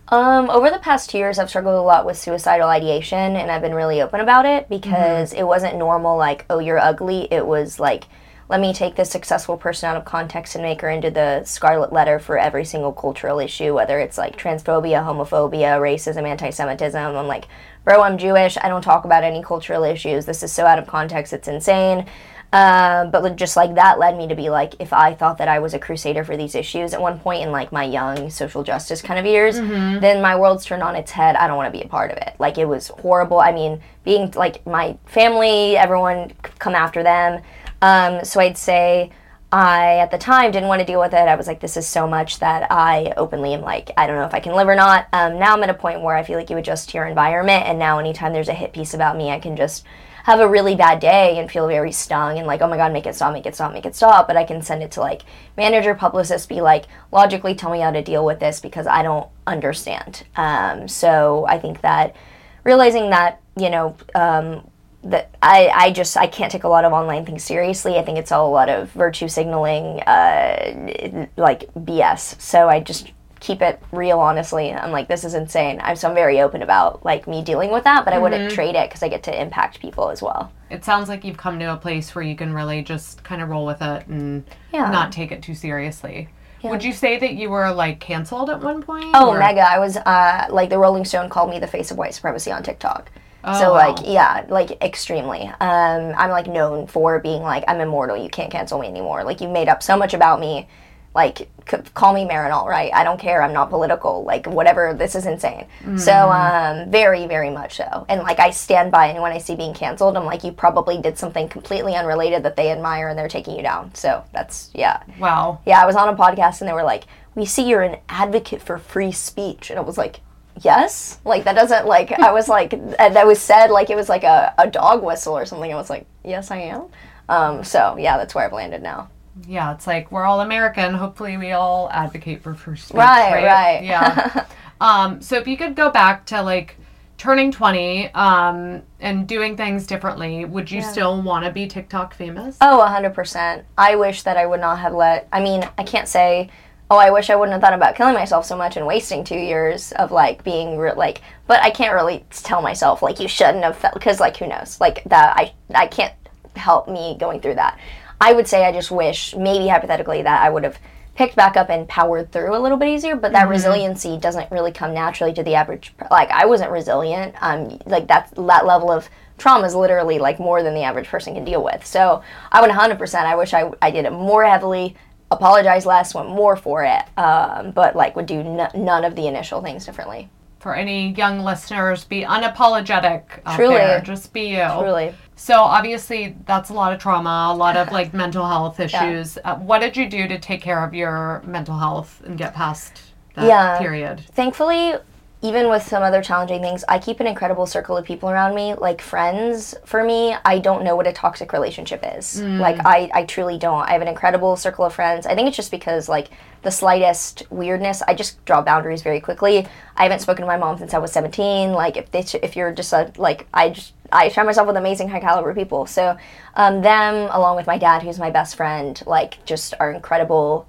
Um, 0.10 0.50
over 0.50 0.70
the 0.70 0.80
past 0.80 1.10
two 1.10 1.18
years, 1.18 1.40
I've 1.40 1.50
struggled 1.50 1.76
a 1.76 1.82
lot 1.82 2.06
with 2.06 2.18
suicidal 2.18 2.68
ideation, 2.68 3.36
and 3.36 3.50
I've 3.50 3.62
been 3.62 3.74
really 3.74 4.02
open 4.02 4.20
about 4.20 4.46
it 4.46 4.70
because 4.70 5.34
it 5.34 5.44
wasn't 5.44 5.78
normal, 5.78 6.18
like, 6.18 6.46
oh, 6.50 6.60
you're 6.60 6.80
ugly. 6.80 7.28
It 7.32 7.46
was 7.48 7.80
like, 7.80 8.06
let 8.50 8.60
me 8.60 8.74
take 8.74 8.96
this 8.96 9.10
successful 9.10 9.58
person 9.58 9.90
out 9.90 9.98
of 9.98 10.06
context 10.06 10.56
and 10.56 10.64
make 10.64 10.82
her 10.82 10.90
into 10.90 11.10
the 11.10 11.44
scarlet 11.46 11.94
letter 11.94 12.20
for 12.20 12.38
every 12.38 12.66
single 12.66 12.92
cultural 12.92 13.40
issue, 13.40 13.74
whether 13.74 14.00
it's 14.00 14.18
like 14.18 14.38
transphobia, 14.38 15.04
homophobia, 15.04 15.80
racism, 15.80 16.28
anti 16.28 16.50
Semitism. 16.50 17.00
I'm 17.16 17.28
like, 17.28 17.48
bro, 17.84 18.02
I'm 18.02 18.18
Jewish. 18.18 18.58
I 18.62 18.68
don't 18.68 18.82
talk 18.82 19.06
about 19.06 19.24
any 19.24 19.42
cultural 19.42 19.84
issues. 19.84 20.26
This 20.26 20.44
is 20.44 20.52
so 20.52 20.66
out 20.66 20.78
of 20.80 20.88
context, 20.88 21.34
it's 21.34 21.48
insane. 21.48 22.06
Um, 22.52 23.10
but 23.10 23.36
just 23.36 23.58
like 23.58 23.74
that 23.76 23.98
led 23.98 24.16
me 24.16 24.28
to 24.28 24.36
be 24.36 24.52
like, 24.52 24.76
if 24.80 24.94
I 24.94 25.16
thought 25.16 25.40
that 25.40 25.48
I 25.48 25.58
was 25.58 25.74
a 25.74 25.80
crusader 25.80 26.24
for 26.24 26.38
these 26.38 26.54
issues 26.54 26.94
at 26.94 27.02
one 27.02 27.20
point 27.20 27.42
in 27.42 27.52
like 27.52 27.72
my 27.72 27.84
young 27.84 28.30
social 28.30 28.62
justice 28.62 29.02
kind 29.02 29.20
of 29.20 29.26
years, 29.26 29.56
then 30.02 30.22
my 30.22 30.36
world's 30.36 30.64
turned 30.64 30.84
on 30.84 30.96
its 30.96 31.10
head. 31.10 31.36
I 31.36 31.48
don't 31.48 31.58
want 31.58 31.74
to 31.74 31.80
be 31.80 31.84
a 31.84 31.88
part 31.90 32.12
of 32.12 32.18
it. 32.18 32.36
Like 32.38 32.60
it 32.60 32.66
was 32.68 32.90
horrible. 32.90 33.40
I 33.40 33.54
mean, 33.54 33.82
being 34.04 34.30
like 34.36 34.64
my 34.68 34.96
family, 35.08 35.78
everyone 35.78 36.30
c- 36.30 36.52
come 36.60 36.76
after 36.76 37.02
them. 37.02 37.42
Um, 37.84 38.24
so 38.24 38.40
I'd 38.40 38.58
say 38.58 39.12
I 39.52 39.98
at 39.98 40.10
the 40.10 40.18
time 40.18 40.52
didn't 40.52 40.70
want 40.70 40.80
to 40.80 40.86
deal 40.86 41.02
with 41.02 41.14
it. 41.14 41.28
I 41.28 41.36
was 41.36 41.48
like, 41.48 41.60
this 41.60 41.76
is 41.76 41.86
so 41.86 42.08
much 42.08 42.40
that 42.40 42.72
I 42.72 43.14
openly 43.18 43.54
am 43.54 43.62
like, 43.62 43.92
I 43.98 44.08
don't 44.08 44.16
know 44.16 44.26
if 44.26 44.34
I 44.34 44.40
can 44.40 44.56
live 44.56 44.70
or 44.70 44.76
not. 44.76 45.08
Um, 45.12 45.38
now 45.38 45.54
I'm 45.54 45.64
at 45.64 45.70
a 45.70 45.74
point 45.74 46.02
where 46.02 46.16
I 46.16 46.24
feel 46.24 46.38
like 46.38 46.50
you 46.50 46.58
adjust 46.58 46.90
to 46.90 46.98
your 46.98 47.06
environment, 47.06 47.66
and 47.66 47.78
now 47.78 48.00
anytime 48.00 48.32
there's 48.32 48.48
a 48.48 48.54
hit 48.54 48.72
piece 48.72 48.94
about 48.94 49.18
me, 49.18 49.32
I 49.32 49.40
can 49.40 49.58
just 49.58 49.84
have 50.24 50.40
a 50.40 50.48
really 50.48 50.76
bad 50.76 51.02
day 51.02 51.38
and 51.38 51.52
feel 51.52 51.68
very 51.68 51.92
stung 51.92 52.38
and 52.38 52.48
like, 52.48 52.62
oh 52.62 52.68
my 52.70 52.78
god, 52.78 52.94
make 52.94 53.06
it 53.06 53.16
stop, 53.16 53.34
make 53.34 53.46
it 53.46 53.54
stop, 53.54 53.74
make 53.74 53.86
it 53.86 53.96
stop. 53.96 54.28
But 54.28 54.38
I 54.38 54.46
can 54.46 54.62
send 54.62 54.82
it 54.82 54.92
to 54.92 55.02
like 55.02 55.24
manager, 55.58 55.94
publicist, 55.94 56.48
be 56.48 56.62
like, 56.62 56.86
logically 57.12 57.54
tell 57.54 57.70
me 57.70 57.82
how 57.82 57.92
to 57.92 58.02
deal 58.02 58.24
with 58.24 58.40
this 58.40 58.62
because 58.62 58.88
I 58.88 59.04
don't 59.04 59.28
understand. 59.46 60.24
Um, 60.38 60.88
so 60.88 61.46
I 61.50 61.60
think 61.60 61.82
that 61.82 62.16
realizing 62.64 63.10
that 63.10 63.42
you 63.58 63.70
know 63.70 63.98
um, 64.16 64.66
that 65.04 65.36
I, 65.42 65.68
I 65.74 65.92
just 65.92 66.16
I 66.18 66.28
can't 66.28 66.52
take 66.52 66.64
a 66.64 66.70
lot 66.70 66.86
of 66.86 66.94
online 66.94 67.26
things 67.26 67.44
seriously. 67.44 67.98
I 67.98 68.04
think 68.04 68.18
it's 68.18 68.32
all 68.32 68.48
a 68.50 68.52
lot 68.54 68.70
of 68.70 68.92
virtue 68.92 69.28
signaling, 69.28 70.00
uh, 70.02 71.28
like 71.38 71.74
BS. 71.74 72.40
So 72.42 72.70
I 72.70 72.80
just 72.80 73.12
keep 73.40 73.62
it 73.62 73.82
real. 73.92 74.20
Honestly, 74.20 74.72
I'm 74.72 74.92
like 74.92 75.08
this 75.08 75.24
is 75.26 75.34
insane. 75.34 75.80
I'm 75.84 75.96
so 75.96 76.08
I'm 76.10 76.16
very 76.16 76.40
open 76.42 76.62
about 76.62 77.04
like 77.04 77.28
me 77.28 77.44
dealing 77.44 77.72
with 77.72 77.84
that, 77.84 78.06
but 78.06 78.14
I 78.14 78.20
wouldn't 78.20 78.52
trade 78.52 78.76
it 78.76 78.90
because 78.90 79.04
I 79.04 79.10
get 79.10 79.24
to 79.24 79.42
impact 79.42 79.80
people 79.82 80.10
as 80.10 80.22
well. 80.22 80.52
It 80.70 80.86
sounds 80.86 81.10
like 81.10 81.24
you've 81.24 81.38
come 81.38 81.60
to 81.60 81.74
a 81.74 81.78
place 81.78 82.16
where 82.16 82.24
you 82.24 82.36
can 82.36 82.54
really 82.54 82.82
just 82.82 83.24
kind 83.24 83.42
of 83.42 83.50
roll 83.50 83.66
with 83.66 83.82
it 83.82 84.08
and 84.08 84.44
Yeah. 84.72 84.90
not 84.90 85.12
take 85.12 85.32
it 85.32 85.44
too 85.44 85.54
seriously. 85.54 86.30
Would 86.64 86.82
you 86.84 86.94
say 86.94 87.20
that 87.20 87.34
you 87.34 87.50
were 87.50 87.70
like 87.74 88.00
canceled 88.00 88.50
at 88.50 88.62
one 88.62 88.82
point? 88.82 89.08
Oh, 89.14 89.32
or- 89.32 89.38
mega! 89.40 89.60
I 89.62 89.80
was 89.80 89.98
uh, 89.98 90.48
like 90.50 90.70
the 90.70 90.78
Rolling 90.80 91.04
Stone 91.04 91.30
called 91.30 91.50
me 91.50 91.60
the 91.60 91.68
face 91.68 91.92
of 91.92 91.98
white 91.98 92.14
supremacy 92.14 92.52
on 92.54 92.64
TikTok. 92.64 93.12
Oh, 93.46 93.60
so 93.60 93.72
wow. 93.74 93.78
like 93.90 93.98
yeah, 94.06 94.46
like 94.50 94.82
extremely. 94.82 95.42
Um, 95.60 96.14
I'm 96.18 96.30
like 96.30 96.48
known 96.48 96.88
for 96.88 97.20
being 97.20 97.42
like 97.42 97.64
I'm 97.68 97.82
immortal. 97.82 98.16
You 98.18 98.30
can't 98.30 98.52
cancel 98.52 98.80
me 98.80 98.88
anymore. 98.88 99.24
Like 99.24 99.42
you 99.42 99.48
made 99.50 99.68
up 99.70 99.84
so 99.84 99.98
much 99.98 100.14
about 100.14 100.40
me. 100.40 100.68
Like 101.16 101.48
c- 101.70 101.78
call 101.94 102.12
me 102.12 102.26
Marinol, 102.26 102.66
right? 102.66 102.92
I 102.92 103.04
don't 103.04 103.20
care. 103.20 103.44
I'm 103.44 103.54
not 103.54 103.70
political. 103.70 104.24
Like 104.24 104.48
whatever. 104.48 104.96
This 104.96 105.14
is 105.14 105.28
insane. 105.28 105.68
So 105.96 106.12
Mm. 106.12 106.86
um, 106.86 106.92
very 106.92 107.28
very 107.28 107.52
much 107.52 107.76
so. 107.76 108.06
And 108.10 108.22
like 108.24 108.40
I 108.40 108.50
stand 108.50 108.92
by 108.92 109.10
anyone 109.10 109.32
I 109.32 109.38
see 109.38 109.56
being 109.56 109.76
canceled. 109.76 110.18
I'm 110.18 110.26
like 110.26 110.44
you 110.44 110.52
probably 110.52 110.98
did 111.00 111.18
something 111.20 111.48
completely 111.50 111.94
unrelated 111.96 112.42
that 112.44 112.56
they 112.56 112.72
admire 112.72 113.10
and 113.10 113.20
they're 113.20 113.28
taking 113.28 113.56
you 113.56 113.62
down. 113.62 113.94
So 113.94 114.24
that's 114.32 114.72
yeah. 114.74 115.04
Wow. 115.20 115.60
Yeah, 115.68 115.80
I 115.82 115.86
was 115.86 115.96
on 115.96 116.10
a 116.10 116.16
podcast 116.16 116.62
and 116.62 116.68
they 116.68 116.74
were 116.74 116.82
like, 116.84 117.04
"We 117.36 117.46
see 117.46 117.68
you're 117.70 117.84
an 117.84 117.98
advocate 118.10 118.62
for 118.64 118.80
free 118.80 119.12
speech," 119.12 119.70
and 119.70 119.78
I 119.78 119.84
was 119.84 120.00
like, 120.00 120.22
yes? 120.62 121.20
Like 121.26 121.44
that 121.46 121.54
doesn't 121.56 121.86
like 121.86 122.12
i 122.12 122.32
was 122.32 122.48
like 122.48 122.72
that 122.98 123.26
was 123.28 123.40
said 123.42 123.68
like 123.72 123.90
it 123.90 123.96
was 123.96 124.10
like 124.10 124.24
a, 124.24 124.54
a 124.58 124.70
dog 124.70 125.04
whistle 125.04 125.38
or 125.38 125.46
something. 125.46 125.72
I 125.72 125.76
was 125.76 125.90
like 125.90 126.06
yes 126.24 126.52
i 126.52 126.58
am. 126.58 126.84
Um, 127.30 127.64
so 127.64 127.96
yeah 127.98 128.18
that's 128.18 128.36
where 128.36 128.46
i've 128.46 128.54
landed 128.54 128.82
now. 128.84 129.10
Yeah 129.48 129.74
it's 129.74 129.88
like 129.88 130.12
we're 130.12 130.24
all 130.26 130.42
american. 130.42 130.94
Hopefully 130.94 131.38
we 131.38 131.52
all 131.52 131.90
advocate 131.92 132.42
for 132.42 132.54
first 132.56 132.86
speech 132.90 132.98
Right, 132.98 133.34
right, 133.34 133.46
right. 133.46 133.84
yeah. 133.84 134.46
Um 134.82 135.22
so 135.22 135.38
if 135.38 135.48
you 135.48 135.56
could 135.58 135.76
go 135.76 135.90
back 135.90 136.26
to 136.28 136.42
like 136.42 136.78
turning 137.18 137.52
20 137.52 138.12
um 138.16 138.82
and 139.00 139.28
doing 139.28 139.56
things 139.56 139.88
differently 139.88 140.44
would 140.44 140.70
you 140.70 140.82
still 140.82 141.22
want 141.22 141.46
to 141.46 141.52
be 141.52 141.68
tiktok 141.68 142.14
famous? 142.14 142.58
Oh, 142.60 142.84
100%. 142.86 143.64
I 143.78 143.96
wish 143.96 144.24
that 144.24 144.36
I 144.36 144.46
would 144.46 144.60
not 144.60 144.80
have 144.80 144.94
let. 144.94 145.30
I 145.32 145.40
mean, 145.42 145.64
I 145.78 145.84
can't 145.84 146.08
say, 146.08 146.50
oh, 146.90 146.98
I 146.98 147.10
wish 147.10 147.30
I 147.30 147.36
wouldn't 147.36 147.54
have 147.54 147.62
thought 147.62 147.74
about 147.74 147.96
killing 147.96 148.14
myself 148.14 148.46
so 148.46 148.58
much 148.58 148.78
and 148.78 148.86
wasting 148.86 149.24
two 149.24 149.38
years 149.38 149.92
of 149.94 150.12
like 150.12 150.44
being 150.44 150.78
re- 150.78 150.94
like, 150.94 151.22
but 151.48 151.62
I 151.62 151.70
can't 151.70 151.94
really 151.94 152.26
tell 152.30 152.62
myself, 152.62 153.02
like, 153.02 153.20
you 153.20 153.28
shouldn't 153.28 153.64
have 153.64 153.78
felt, 153.78 153.94
because, 153.94 154.20
like, 154.20 154.38
who 154.38 154.48
knows? 154.48 154.80
Like, 154.80 155.04
that, 155.06 155.36
I, 155.38 155.54
I 155.74 155.88
can't 155.88 156.14
help 156.56 156.88
me 156.88 157.18
going 157.20 157.42
through 157.42 157.56
that. 157.56 157.80
I 158.22 158.34
would 158.34 158.48
say 158.48 158.66
I 158.66 158.72
just 158.72 158.92
wish, 158.92 159.36
maybe 159.36 159.68
hypothetically, 159.68 160.22
that 160.22 160.44
I 160.44 160.50
would 160.50 160.64
have 160.64 160.78
picked 161.16 161.36
back 161.36 161.58
up 161.58 161.70
and 161.70 161.88
powered 161.88 162.32
through 162.32 162.56
a 162.56 162.60
little 162.60 162.78
bit 162.78 162.88
easier 162.88 163.16
but 163.16 163.32
that 163.34 163.48
resiliency 163.48 164.18
doesn't 164.18 164.50
really 164.52 164.72
come 164.72 164.94
naturally 164.94 165.32
to 165.32 165.44
the 165.44 165.54
average 165.54 165.94
like 166.10 166.30
i 166.32 166.46
wasn't 166.46 166.72
resilient 166.72 167.36
um 167.42 167.80
like 167.86 168.08
that's 168.08 168.32
that 168.32 168.66
level 168.66 168.92
of 168.92 169.08
trauma 169.38 169.66
is 169.66 169.76
literally 169.76 170.18
like 170.18 170.40
more 170.40 170.64
than 170.64 170.74
the 170.74 170.82
average 170.82 171.08
person 171.08 171.36
can 171.36 171.46
deal 171.46 171.64
with 171.64 171.86
so 171.86 172.24
i 172.52 172.60
would 172.62 172.72
100% 172.72 173.16
i 173.26 173.36
wish 173.36 173.54
i, 173.54 173.72
I 173.80 173.92
did 173.92 174.06
it 174.06 174.12
more 174.12 174.44
heavily 174.44 174.96
apologize 175.34 175.86
less 175.86 176.14
went 176.16 176.30
more 176.30 176.56
for 176.56 176.84
it 176.84 177.04
um, 177.18 177.72
but 177.72 177.96
like 177.96 178.16
would 178.16 178.26
do 178.26 178.40
n- 178.40 178.70
none 178.76 179.04
of 179.04 179.16
the 179.16 179.28
initial 179.28 179.62
things 179.62 179.86
differently. 179.86 180.30
For 180.60 180.74
any 180.76 181.10
young 181.10 181.42
listeners 181.42 182.06
be 182.06 182.22
unapologetic 182.24 183.24
Truly. 183.56 183.76
there. 183.76 184.00
Just 184.00 184.32
be 184.32 184.44
you. 184.56 184.66
Truly. 184.80 185.14
So 185.36 185.56
obviously 185.56 186.38
that's 186.46 186.70
a 186.70 186.74
lot 186.74 186.94
of 186.94 187.00
trauma 187.00 187.50
a 187.54 187.56
lot 187.56 187.76
of 187.76 187.92
like 187.92 188.14
mental 188.14 188.46
health 188.48 188.80
issues. 188.88 189.38
Uh, 189.44 189.56
what 189.58 189.80
did 189.80 189.98
you 189.98 190.08
do 190.10 190.28
to 190.28 190.40
take 190.40 190.62
care 190.62 190.84
of 190.86 190.94
your 190.94 191.42
mental 191.46 191.78
health 191.78 192.22
and 192.26 192.38
get 192.38 192.54
past 192.54 193.02
that 193.36 193.46
Yeah. 193.46 193.78
period? 193.78 194.22
Thankfully 194.32 194.96
even 195.44 195.70
with 195.70 195.84
some 195.84 196.02
other 196.02 196.22
challenging 196.24 196.62
things 196.62 196.84
i 196.88 196.98
keep 196.98 197.20
an 197.20 197.28
incredible 197.28 197.66
circle 197.66 197.98
of 197.98 198.06
people 198.06 198.30
around 198.30 198.56
me 198.56 198.74
like 198.76 199.02
friends. 199.02 199.76
For 199.86 200.04
me 200.04 200.36
i 200.46 200.58
don't 200.58 200.84
know 200.84 200.96
what 200.96 201.06
a 201.06 201.14
toxic 201.14 201.54
relationship 201.54 202.04
is. 202.18 202.42
Like 202.42 202.80
I, 202.86 203.12
I 203.14 203.24
truly 203.26 203.58
don't. 203.60 203.88
I 203.88 203.92
have 203.92 204.02
an 204.02 204.08
incredible 204.08 204.56
circle 204.56 204.86
of 204.86 204.94
friends. 204.94 205.26
I 205.26 205.36
think 205.36 205.48
it's 205.48 205.58
just 205.58 205.70
because 205.70 206.10
like 206.10 206.30
the 206.64 206.72
slightest 206.72 207.44
weirdness 207.52 208.02
i 208.08 208.14
just 208.14 208.44
draw 208.46 208.62
boundaries 208.62 209.02
very 209.04 209.20
quickly. 209.20 209.68
I 209.98 210.04
haven't 210.04 210.20
spoken 210.20 210.42
to 210.44 210.48
my 210.48 210.58
mom 210.58 210.78
since 210.78 210.94
i 210.94 210.98
was 210.98 211.12
17 211.12 211.74
like 211.74 211.98
if 211.98 212.10
they, 212.12 212.26
if 212.42 212.56
you're 212.56 212.72
just 212.72 212.94
a, 212.94 213.12
like 213.18 213.48
i 213.54 213.70
just 213.70 213.94
i 214.12 214.30
surround 214.30 214.48
myself 214.48 214.68
with 214.68 214.78
amazing 214.78 215.10
high 215.10 215.20
caliber 215.20 215.54
people. 215.54 215.86
So 215.86 216.18
um, 216.56 216.82
them 216.82 217.30
along 217.32 217.58
with 217.58 217.68
my 217.68 217.78
dad 217.78 218.02
who's 218.02 218.18
my 218.18 218.32
best 218.32 218.56
friend 218.56 219.02
like 219.06 219.44
just 219.46 219.74
are 219.80 219.92
incredible 219.92 220.68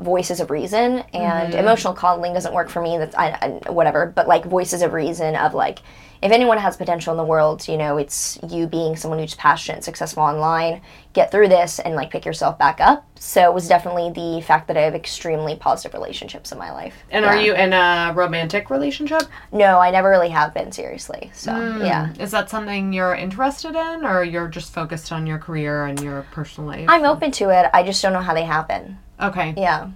voices 0.00 0.40
of 0.40 0.50
reason 0.50 0.98
and 1.12 1.52
mm-hmm. 1.52 1.58
emotional 1.58 1.92
coddling 1.92 2.34
doesn't 2.34 2.54
work 2.54 2.68
for 2.68 2.80
me 2.82 2.98
that's 2.98 3.14
I, 3.14 3.60
I 3.64 3.70
whatever 3.70 4.06
but 4.06 4.26
like 4.26 4.44
voices 4.44 4.82
of 4.82 4.92
reason 4.92 5.36
of 5.36 5.54
like 5.54 5.80
if 6.22 6.32
anyone 6.32 6.58
has 6.58 6.76
potential 6.76 7.12
in 7.12 7.16
the 7.16 7.24
world 7.24 7.66
you 7.68 7.76
know 7.76 7.96
it's 7.96 8.38
you 8.48 8.66
being 8.66 8.96
someone 8.96 9.18
who's 9.18 9.34
passionate 9.34 9.84
successful 9.84 10.22
online 10.22 10.80
get 11.12 11.30
through 11.30 11.48
this 11.48 11.78
and 11.80 11.94
like 11.94 12.10
pick 12.10 12.24
yourself 12.24 12.56
back 12.58 12.80
up. 12.80 13.04
So 13.18 13.42
it 13.42 13.52
was 13.52 13.68
definitely 13.68 14.10
the 14.10 14.42
fact 14.42 14.68
that 14.68 14.76
i 14.76 14.82
have 14.82 14.94
extremely 14.94 15.56
positive 15.56 15.92
relationships 15.92 16.52
in 16.52 16.58
my 16.58 16.70
life. 16.70 16.94
And 17.10 17.24
Yeah. 17.24 17.32
are 17.32 17.40
you 17.40 17.54
in 17.54 17.72
a 17.72 18.12
romantic 18.14 18.70
relationship? 18.70 19.22
No 19.52 19.78
i 19.78 19.90
never 19.90 20.08
really 20.08 20.28
have 20.28 20.54
been 20.54 20.72
seriously 20.72 21.30
so 21.34 21.52
hmm. 21.52 21.84
yeah. 21.84 22.12
Is 22.18 22.30
that 22.30 22.48
something 22.50 22.92
you're 22.92 23.14
interested 23.14 23.74
in 23.74 24.04
or 24.04 24.24
you're 24.24 24.48
just 24.48 24.72
focused 24.72 25.12
on 25.12 25.26
your 25.26 25.38
career 25.38 25.86
and 25.86 26.00
your 26.00 26.22
personal 26.32 26.68
life? 26.68 26.88
I'm 26.88 27.04
open 27.04 27.30
to 27.32 27.50
it 27.50 27.70
i 27.74 27.82
just 27.82 28.02
don't 28.02 28.12
know 28.12 28.20
how 28.20 28.34
they 28.34 28.44
happen 28.44 28.98
okay 29.20 29.54
yeah 29.56 29.90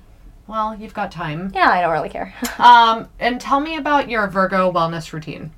well 0.47 0.75
you've 0.75 0.95
got 0.95 1.11
time 1.11 1.51
yeah 1.55 1.71
i 1.71 1.81
don't 1.81 1.93
really 1.93 2.09
care 2.09 2.35
um 2.59 3.09
and 3.19 3.41
tell 3.41 3.61
me 3.61 3.77
about 3.77 4.09
your 4.09 4.27
virgo 4.29 4.71
wellness 4.73 5.13
routine 5.13 5.51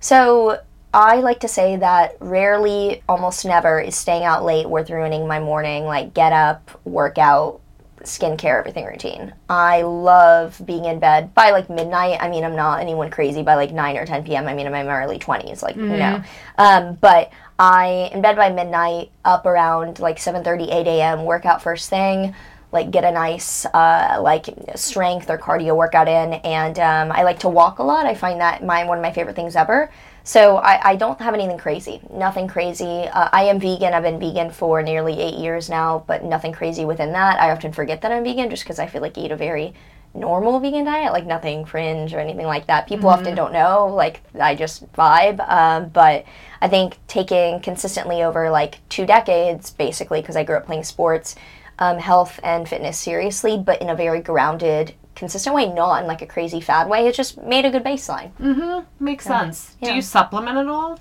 So 0.00 0.60
I 0.94 1.16
like 1.16 1.40
to 1.40 1.48
say 1.48 1.76
that 1.76 2.16
rarely, 2.20 3.02
almost 3.08 3.44
never, 3.44 3.80
is 3.80 3.96
staying 3.96 4.24
out 4.24 4.44
late 4.44 4.68
worth 4.68 4.88
ruining 4.90 5.26
my 5.26 5.40
morning. 5.40 5.84
Like 5.84 6.14
get 6.14 6.32
up, 6.32 6.70
workout, 6.84 7.60
skincare, 8.02 8.58
everything 8.60 8.84
routine. 8.86 9.34
I 9.48 9.82
love 9.82 10.60
being 10.64 10.84
in 10.84 10.98
bed 11.00 11.34
by 11.34 11.50
like 11.50 11.68
midnight. 11.68 12.18
I 12.20 12.28
mean, 12.28 12.44
I'm 12.44 12.54
not 12.56 12.80
anyone 12.80 13.10
crazy 13.10 13.42
by 13.42 13.54
like 13.56 13.72
9 13.72 13.96
or 13.96 14.06
10 14.06 14.24
p.m. 14.24 14.46
I 14.46 14.54
mean, 14.54 14.66
I'm 14.66 14.74
in 14.74 14.86
my 14.86 15.02
early 15.02 15.18
20s. 15.18 15.62
Like, 15.62 15.76
no. 15.98 16.22
Um, 16.56 16.94
but 17.00 17.30
I 17.58 18.10
in 18.12 18.22
bed 18.22 18.36
by 18.36 18.50
midnight, 18.50 19.10
up 19.24 19.44
around 19.46 19.98
like 19.98 20.18
7:30, 20.18 20.72
8 20.72 20.86
a.m. 20.86 21.24
Workout 21.24 21.62
first 21.62 21.90
thing. 21.90 22.34
Like 22.76 22.90
get 22.90 23.04
a 23.04 23.10
nice 23.10 23.64
uh, 23.66 24.18
like 24.20 24.46
strength 24.74 25.30
or 25.30 25.38
cardio 25.38 25.74
workout 25.74 26.08
in, 26.08 26.28
and 26.58 26.76
um, 26.78 27.06
I 27.18 27.22
like 27.22 27.38
to 27.40 27.48
walk 27.48 27.78
a 27.78 27.82
lot. 27.82 28.04
I 28.04 28.14
find 28.14 28.38
that 28.40 28.62
my 28.62 28.84
one 28.84 28.98
of 28.98 29.02
my 29.08 29.12
favorite 29.12 29.34
things 29.34 29.56
ever. 29.56 29.90
So 30.24 30.56
I, 30.56 30.90
I 30.90 30.96
don't 30.96 31.20
have 31.20 31.34
anything 31.34 31.56
crazy, 31.56 32.00
nothing 32.10 32.48
crazy. 32.48 32.96
Uh, 33.18 33.28
I 33.32 33.44
am 33.44 33.60
vegan. 33.60 33.94
I've 33.94 34.02
been 34.02 34.18
vegan 34.18 34.50
for 34.50 34.82
nearly 34.82 35.14
eight 35.26 35.38
years 35.38 35.70
now, 35.70 36.02
but 36.06 36.24
nothing 36.24 36.52
crazy 36.52 36.84
within 36.84 37.12
that. 37.12 37.40
I 37.40 37.52
often 37.52 37.72
forget 37.72 38.02
that 38.02 38.10
I'm 38.10 38.24
vegan 38.24 38.50
just 38.50 38.64
because 38.64 38.80
I 38.80 38.88
feel 38.88 39.02
like 39.02 39.16
I 39.16 39.20
eat 39.22 39.30
a 39.30 39.36
very 39.36 39.72
normal 40.14 40.58
vegan 40.58 40.84
diet, 40.84 41.12
like 41.12 41.26
nothing 41.26 41.64
fringe 41.64 42.12
or 42.12 42.18
anything 42.18 42.46
like 42.46 42.66
that. 42.66 42.88
People 42.88 43.08
often 43.08 43.34
don't 43.36 43.52
know, 43.52 43.86
like 43.86 44.20
I 44.38 44.54
just 44.54 44.90
vibe. 44.94 45.38
Um, 45.48 45.90
but 45.90 46.24
I 46.60 46.68
think 46.68 46.98
taking 47.06 47.60
consistently 47.60 48.22
over 48.22 48.50
like 48.50 48.80
two 48.88 49.06
decades, 49.06 49.70
basically, 49.70 50.20
because 50.20 50.36
I 50.36 50.42
grew 50.42 50.56
up 50.56 50.66
playing 50.66 50.84
sports, 50.84 51.36
um, 51.78 51.98
health 51.98 52.40
and 52.42 52.68
fitness 52.68 52.98
seriously, 52.98 53.56
but 53.58 53.80
in 53.82 53.88
a 53.90 53.94
very 53.94 54.20
grounded, 54.20 54.94
consistent 55.14 55.54
way, 55.54 55.66
not 55.72 56.02
in 56.02 56.06
like 56.06 56.22
a 56.22 56.26
crazy 56.26 56.60
fad 56.60 56.88
way. 56.88 57.06
It 57.06 57.14
just 57.14 57.40
made 57.42 57.64
a 57.64 57.70
good 57.70 57.84
baseline. 57.84 58.32
Mm-hmm. 58.40 59.04
Makes 59.04 59.24
sense 59.24 59.76
Yeah. 59.80 59.90
do 59.90 59.96
you 59.96 60.02
supplement 60.02 60.58
at 60.58 60.66
all 60.68 60.98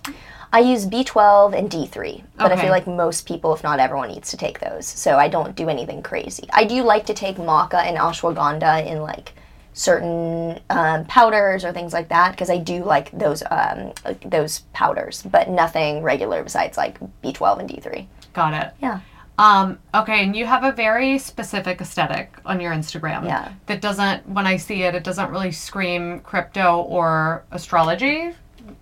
I 0.53 0.59
use 0.59 0.85
B12 0.85 1.57
and 1.57 1.69
D3, 1.69 2.23
but 2.37 2.51
I 2.51 2.53
Okay. 2.53 2.61
feel 2.61 2.69
like 2.71 2.87
most 2.87 3.25
people, 3.25 3.53
if 3.53 3.61
not 3.63 3.79
everyone, 3.79 4.07
needs 4.09 4.29
to 4.31 4.37
take 4.37 4.59
those. 4.61 4.85
So 4.87 5.17
I 5.17 5.27
don't 5.27 5.53
do 5.53 5.67
anything 5.67 6.01
crazy. 6.01 6.47
I 6.53 6.63
do 6.63 6.81
like 6.83 7.05
to 7.07 7.13
take 7.13 7.35
maca 7.35 7.83
and 7.83 7.97
ashwagandha 7.97 8.85
in 8.85 9.01
like 9.01 9.33
certain 9.73 10.59
um, 10.69 11.03
powders 11.05 11.65
or 11.65 11.73
things 11.73 11.91
like 11.91 12.07
that 12.09 12.31
because 12.31 12.49
I 12.49 12.57
do 12.57 12.83
like 12.85 13.11
those 13.11 13.43
um, 13.51 13.91
those 14.25 14.59
powders, 14.71 15.23
but 15.29 15.49
nothing 15.49 16.01
regular 16.03 16.41
besides 16.43 16.77
like 16.77 16.97
B12 17.21 17.59
and 17.59 17.69
D3. 17.69 18.05
got 18.33 18.53
it 18.53 18.71
Yeah. 18.81 18.99
Um, 19.37 19.79
okay, 19.93 20.23
and 20.23 20.35
you 20.35 20.45
have 20.45 20.63
a 20.63 20.71
very 20.71 21.17
specific 21.17 21.81
aesthetic 21.81 22.33
on 22.45 22.61
your 22.61 22.71
Instagram. 22.73 23.25
Yeah. 23.25 23.51
That 23.65 23.81
doesn't 23.81 24.27
when 24.29 24.47
I 24.47 24.57
see 24.57 24.83
it, 24.83 24.95
it 24.95 25.03
doesn't 25.03 25.29
really 25.29 25.51
scream 25.51 26.21
crypto 26.21 26.81
or 26.81 27.43
astrology 27.51 28.31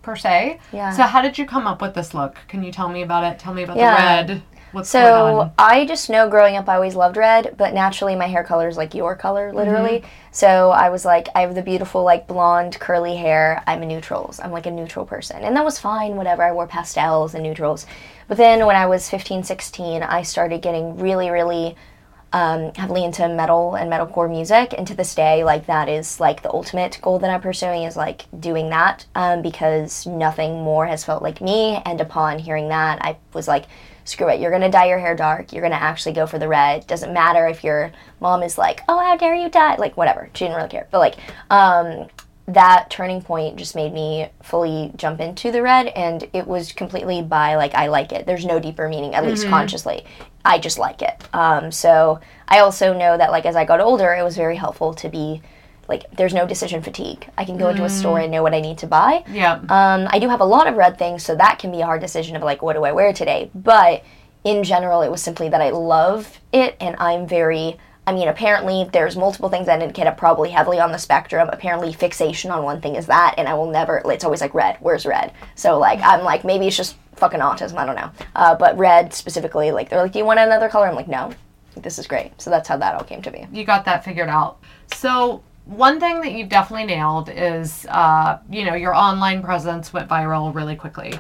per 0.02 0.16
se. 0.16 0.60
Yeah. 0.72 0.92
So 0.92 1.04
how 1.04 1.22
did 1.22 1.38
you 1.38 1.46
come 1.46 1.66
up 1.66 1.82
with 1.82 1.94
this 1.96 2.14
look? 2.14 2.38
Can 2.48 2.64
you 2.64 2.72
tell 2.72 2.90
me 2.90 3.02
about 3.02 3.24
it? 3.24 3.40
Tell 3.40 3.54
me 3.54 3.64
about 3.64 3.78
Yeah. 3.78 4.24
the 4.24 4.34
red. 4.34 4.44
What's 4.74 4.90
So? 4.90 5.52
I 5.60 5.86
just 5.86 6.10
know 6.10 6.28
growing 6.28 6.56
up 6.56 6.68
I 6.68 6.76
always 6.76 6.96
loved 6.96 7.16
red, 7.16 7.56
but 7.58 7.76
naturally 7.76 8.16
my 8.16 8.26
hair 8.26 8.44
color 8.44 8.68
is 8.68 8.76
like 8.76 8.96
your 8.96 9.16
color, 9.16 9.54
literally. 9.54 10.04
So 10.32 10.72
I 10.72 10.90
was 10.90 11.06
like, 11.06 11.30
I 11.36 11.42
have 11.42 11.54
the 11.54 11.62
beautiful 11.62 12.04
like 12.04 12.28
blonde 12.28 12.80
curly 12.80 13.16
hair. 13.16 13.64
I'm 13.68 13.84
a 13.84 13.86
neutrals. 13.86 14.40
I'm 14.40 14.52
like 14.52 14.66
a 14.66 14.72
neutral 14.72 15.06
person, 15.06 15.44
and 15.44 15.56
that 15.56 15.64
was 15.64 15.78
fine. 15.78 16.16
Whatever. 16.16 16.42
I 16.42 16.52
wore 16.52 16.66
pastels 16.66 17.36
and 17.36 17.44
neutrals. 17.44 17.86
But 18.28 18.38
then 18.38 18.66
when 18.66 18.76
I 18.76 18.88
was 18.88 19.10
15, 19.10 19.44
16, 19.44 20.02
I 20.02 20.24
started 20.24 20.64
getting 20.64 20.98
really, 20.98 21.30
really 21.30 21.76
um, 22.32 22.74
heavily 22.74 23.04
into 23.04 23.30
metal 23.30 23.76
and 23.76 23.92
metalcore 23.92 24.28
music, 24.28 24.74
and 24.76 24.88
to 24.88 24.96
this 24.96 25.14
day, 25.14 25.44
like 25.44 25.68
that 25.68 25.88
is 25.88 26.20
like 26.20 26.42
the 26.42 26.52
ultimate 26.52 26.98
goal 27.00 27.20
that 27.20 27.30
I'm 27.30 27.42
pursuing 27.42 27.84
is 27.84 27.96
like 27.96 28.26
doing 28.40 28.72
that 28.72 29.06
um, 29.14 29.44
because 29.44 30.08
nothing 30.08 30.64
more 30.64 30.88
has 30.88 31.06
felt 31.06 31.22
like 31.22 31.42
me. 31.42 31.80
And 31.86 32.02
upon 32.02 32.40
hearing 32.40 32.70
that, 32.70 33.06
I 33.06 33.18
was 33.34 33.48
like, 33.48 33.66
screw 34.06 34.30
it, 34.30 34.40
you're 34.40 34.52
gonna 34.52 34.72
dye 34.72 34.88
your 34.88 35.00
hair 35.00 35.16
dark. 35.16 35.54
You're 35.54 35.64
gonna 35.64 35.76
actually 35.76 36.14
go 36.14 36.28
for 36.28 36.40
the 36.40 36.48
red. 36.48 36.88
Doesn't 36.88 37.14
matter 37.14 37.48
if 37.48 37.64
your 37.64 37.92
mom 38.20 38.44
is 38.44 38.58
like, 38.58 38.82
oh, 38.88 39.00
how 39.00 39.18
dare 39.18 39.36
you 39.36 39.50
dye? 39.50 39.76
Like 39.76 39.98
whatever, 39.98 40.30
she 40.34 40.46
didn't 40.46 40.58
really 40.58 40.70
care. 40.70 40.88
But 40.92 41.00
like, 41.00 41.16
um, 41.50 42.08
that 42.48 42.90
turning 42.90 43.22
point 43.22 43.56
just 43.56 43.76
made 43.76 43.94
me 43.94 44.28
fully 44.42 44.92
jump 44.98 45.22
into 45.22 45.50
the 45.52 45.62
red 45.62 45.88
and 45.88 46.28
it 46.34 46.46
was 46.46 46.74
completely 46.74 47.22
by 47.22 47.56
like 47.56 47.74
i 47.74 47.88
like 47.88 48.12
it 48.12 48.26
there's 48.26 48.46
no 48.46 48.60
deeper 48.60 48.90
meaning 48.90 49.16
at 49.16 49.26
least 49.26 49.48
consciously 49.48 50.04
i 50.44 50.60
just 50.60 50.78
like 50.78 51.02
it 51.02 51.24
um, 51.34 51.72
so 51.72 52.20
i 52.50 52.60
also 52.60 52.92
know 52.98 53.18
that 53.18 53.32
like 53.32 53.46
as 53.46 53.56
i 53.56 53.64
got 53.64 53.80
older 53.80 54.14
it 54.14 54.24
was 54.24 54.36
very 54.36 54.58
helpful 54.58 54.94
to 54.94 55.08
be 55.08 55.42
like 55.88 56.10
there's 56.16 56.34
no 56.34 56.46
decision 56.48 56.82
fatigue 56.82 57.30
i 57.38 57.44
can 57.46 57.58
go 57.58 57.70
into 57.70 57.84
a 57.84 57.90
store 57.90 58.20
and 58.20 58.32
know 58.32 58.42
what 58.44 58.54
i 58.54 58.62
need 58.62 58.78
to 58.78 58.88
buy 58.88 59.24
Yeah. 59.28 59.54
um, 59.70 60.08
I 60.12 60.20
do 60.20 60.30
have 60.30 60.40
a 60.42 60.46
lot 60.46 60.68
of 60.68 60.76
red 60.76 60.98
things, 60.98 61.24
so 61.24 61.36
that 61.36 61.60
can 61.60 61.72
be 61.72 61.82
a 61.82 61.86
hard 61.86 62.02
decision 62.02 62.36
of 62.36 62.42
like, 62.44 62.62
what 62.62 62.74
do 62.74 62.84
I 62.86 62.92
wear 62.94 63.12
today? 63.14 63.50
But 63.54 64.04
in 64.44 64.64
general, 64.64 65.02
it 65.02 65.10
was 65.12 65.22
simply 65.22 65.50
that 65.50 65.62
I 65.62 65.70
love 65.72 66.40
it 66.52 66.76
and 66.80 66.96
I'm 67.00 67.28
very 67.28 67.78
I 68.06 68.12
mean, 68.12 68.28
apparently 68.28 68.90
there's 68.92 69.16
multiple 69.16 69.48
things 69.48 69.66
that 69.68 69.82
indicate 69.82 70.08
it 70.08 70.18
probably 70.18 70.50
heavily 70.50 70.78
on 70.78 70.92
the 70.92 70.98
spectrum. 70.98 71.50
Apparently, 71.54 71.94
fixation 71.94 72.52
on 72.52 72.62
one 72.64 72.82
thing 72.82 72.96
is 72.96 73.06
that, 73.06 73.36
and 73.38 73.48
I 73.48 73.54
will 73.54 73.72
never. 73.72 74.02
It's 74.12 74.26
always 74.26 74.42
like 74.42 74.54
red. 74.54 74.76
Where's 74.82 75.06
red? 75.06 75.32
So 75.56 75.80
like, 75.80 76.02
I'm 76.02 76.22
like, 76.22 76.44
maybe 76.44 76.68
it's 76.68 76.76
just 76.76 76.98
fucking 77.16 77.40
autism. 77.40 77.78
I 77.78 77.86
don't 77.86 77.96
know. 77.96 78.12
Uh, 78.36 78.56
but 78.56 78.78
red 78.78 79.14
specifically, 79.14 79.72
like, 79.72 79.88
they're 79.90 80.02
like, 80.02 80.12
do 80.12 80.20
you 80.20 80.26
want 80.26 80.40
another 80.42 80.68
color? 80.68 80.88
I'm 80.88 80.96
like, 80.96 81.08
no. 81.08 81.32
This 81.78 81.98
is 81.98 82.06
great. 82.06 82.34
So 82.42 82.50
that's 82.50 82.68
how 82.68 82.76
that 82.76 82.94
all 82.96 83.06
came 83.06 83.22
to 83.22 83.32
be. 83.32 83.48
You 83.54 83.64
got 83.64 83.86
that 83.86 84.04
figured 84.04 84.28
out. 84.28 84.58
So 84.94 85.42
one 85.66 86.00
thing 86.00 86.22
that 86.22 86.34
you've 86.34 86.50
definitely 86.50 86.86
nailed 86.86 87.30
is, 87.30 87.86
uh, 87.90 88.40
you 88.50 88.66
know, 88.66 88.76
your 88.76 88.94
online 88.94 89.42
presence 89.42 89.94
went 89.94 90.10
viral 90.10 90.54
really 90.54 90.76
quickly. 90.76 91.14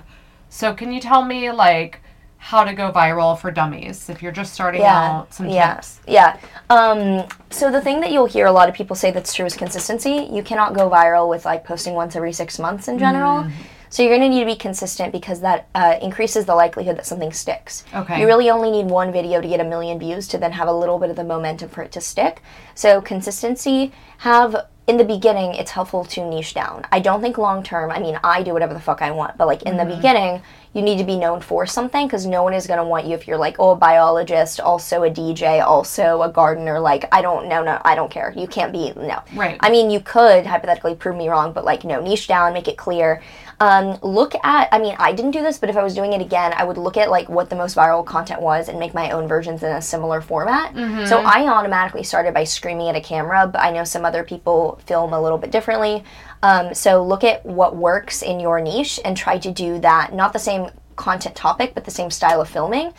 So 0.49 0.73
can 0.73 0.91
you 0.91 0.99
tell 0.99 1.23
me 1.23 1.51
like 1.51 2.01
how 2.37 2.65
to 2.65 2.73
go 2.73 2.91
viral 2.91 3.39
for 3.39 3.51
dummies 3.51 4.09
if 4.09 4.21
you're 4.21 4.33
just 4.33 4.53
starting 4.53 4.83
out? 4.83 5.33
Some 5.33 5.47
yeah, 5.47 5.75
tips. 5.75 6.01
Yeah. 6.05 6.37
Um, 6.69 7.25
so 7.49 7.71
the 7.71 7.79
thing 7.79 8.01
that 8.01 8.11
you'll 8.11 8.25
hear 8.25 8.47
a 8.47 8.51
lot 8.51 8.67
of 8.67 8.75
people 8.75 8.95
say 8.95 9.11
that's 9.11 9.33
true 9.33 9.45
is 9.45 9.55
consistency. 9.55 10.27
You 10.29 10.43
cannot 10.43 10.73
go 10.73 10.89
viral 10.89 11.29
with 11.29 11.45
like 11.45 11.63
posting 11.63 11.93
once 11.93 12.15
every 12.15 12.33
six 12.33 12.59
months 12.59 12.89
in 12.89 12.99
general. 12.99 13.43
Mm-hmm. 13.43 13.63
So 13.93 14.01
you're 14.01 14.09
going 14.09 14.21
to 14.21 14.29
need 14.35 14.39
to 14.39 14.47
be 14.47 14.55
consistent 14.55 15.11
because 15.11 15.41
that 15.41 15.67
uh, 15.75 15.99
increases 16.01 16.47
the 16.47 16.55
likelihood 16.55 16.97
that 16.97 17.05
something 17.05 17.31
sticks. 17.31 17.83
Okay. 17.93 18.19
You 18.19 18.25
really 18.25 18.49
only 18.49 18.71
need 18.71 18.87
one 18.87 19.11
video 19.11 19.39
to 19.39 19.47
get 19.47 19.59
a 19.59 19.63
million 19.63 19.99
views 19.99 20.27
to 20.29 20.39
then 20.39 20.51
have 20.53 20.67
a 20.67 20.73
little 20.73 20.97
bit 20.97 21.11
of 21.11 21.15
the 21.15 21.23
momentum 21.23 21.69
for 21.69 21.83
it 21.83 21.91
to 21.91 22.01
stick. 22.01 22.41
So 22.73 23.01
consistency, 23.01 23.91
have 24.17 24.55
in 24.87 24.97
the 24.97 25.03
beginning, 25.03 25.53
it's 25.53 25.69
helpful 25.69 26.05
to 26.05 26.27
niche 26.27 26.55
down. 26.55 26.87
I 26.91 27.01
don't 27.01 27.21
think 27.21 27.37
long 27.37 27.61
term, 27.61 27.91
I 27.91 27.99
mean, 27.99 28.19
I 28.23 28.41
do 28.41 28.51
whatever 28.51 28.73
the 28.73 28.79
fuck 28.79 29.03
I 29.03 29.11
want, 29.11 29.37
but 29.37 29.45
like 29.45 29.61
in 29.61 29.77
the 29.77 29.85
beginning, 29.85 30.41
you 30.73 30.81
need 30.81 30.97
to 30.97 31.03
be 31.03 31.15
known 31.15 31.39
for 31.39 31.65
something 31.65 32.07
because 32.07 32.25
no 32.25 32.43
one 32.43 32.53
is 32.53 32.65
going 32.65 32.79
to 32.79 32.83
want 32.83 33.05
you 33.05 33.13
if 33.13 33.27
you're 33.27 33.37
like, 33.37 33.57
oh, 33.59 33.71
a 33.71 33.75
biologist, 33.75 34.59
also 34.59 35.03
a 35.03 35.09
DJ, 35.09 35.63
also 35.63 36.23
a 36.23 36.29
gardener. 36.29 36.79
Like, 36.79 37.05
I 37.11 37.21
don't, 37.21 37.47
no, 37.47 37.63
no, 37.63 37.79
I 37.85 37.93
don't 37.93 38.09
care. 38.09 38.33
You 38.35 38.47
can't 38.47 38.71
be, 38.71 38.91
no. 38.95 39.21
Right. 39.35 39.57
I 39.59 39.69
mean, 39.69 39.91
you 39.91 39.99
could 39.99 40.45
hypothetically 40.45 40.95
prove 40.95 41.15
me 41.15 41.29
wrong, 41.29 41.53
but 41.53 41.63
like, 41.63 41.83
no, 41.83 42.01
niche 42.01 42.27
down, 42.27 42.53
make 42.53 42.67
it 42.67 42.77
clear. 42.77 43.21
Um, 43.59 43.99
look 44.01 44.33
at, 44.43 44.67
I 44.71 44.79
mean, 44.79 44.95
I 44.97 45.13
didn't 45.13 45.31
do 45.31 45.41
this, 45.41 45.59
but 45.59 45.69
if 45.69 45.77
I 45.77 45.83
was 45.83 45.93
doing 45.93 46.11
it 46.13 46.21
again, 46.21 46.53
I 46.57 46.63
would 46.63 46.77
look 46.77 46.97
at 46.97 47.09
like 47.09 47.29
what 47.29 47.49
the 47.49 47.55
most 47.55 47.77
viral 47.77 48.03
content 48.05 48.41
was 48.41 48.67
and 48.67 48.79
make 48.79 48.93
my 48.93 49.11
own 49.11 49.27
versions 49.27 49.61
in 49.63 49.71
a 49.71 49.81
similar 49.81 50.21
format. 50.21 50.75
So 51.07 51.19
I 51.19 51.47
automatically 51.47 52.03
started 52.03 52.33
by 52.33 52.43
screaming 52.45 52.89
at 52.89 52.95
a 52.95 53.01
camera, 53.01 53.47
but 53.47 53.61
I 53.61 53.71
know 53.71 53.83
some 53.83 54.05
other 54.05 54.23
people 54.23 54.81
film 54.85 55.13
a 55.13 55.21
little 55.21 55.37
bit 55.37 55.51
differently. 55.51 56.03
Um, 56.43 56.73
so 56.73 57.03
look 57.03 57.23
at 57.23 57.43
what 57.45 57.75
works 57.75 58.21
in 58.21 58.39
your 58.39 58.61
niche 58.61 58.99
and 59.03 59.17
try 59.17 59.39
to 59.39 59.51
do 59.51 59.79
that, 59.79 60.13
not 60.13 60.33
the 60.33 60.39
same 60.39 60.69
content 60.95 61.35
topic, 61.35 61.73
but 61.73 61.85
the 61.85 61.91
same 61.91 62.11
style 62.11 62.41
of 62.41 62.49
filming. 62.49 62.93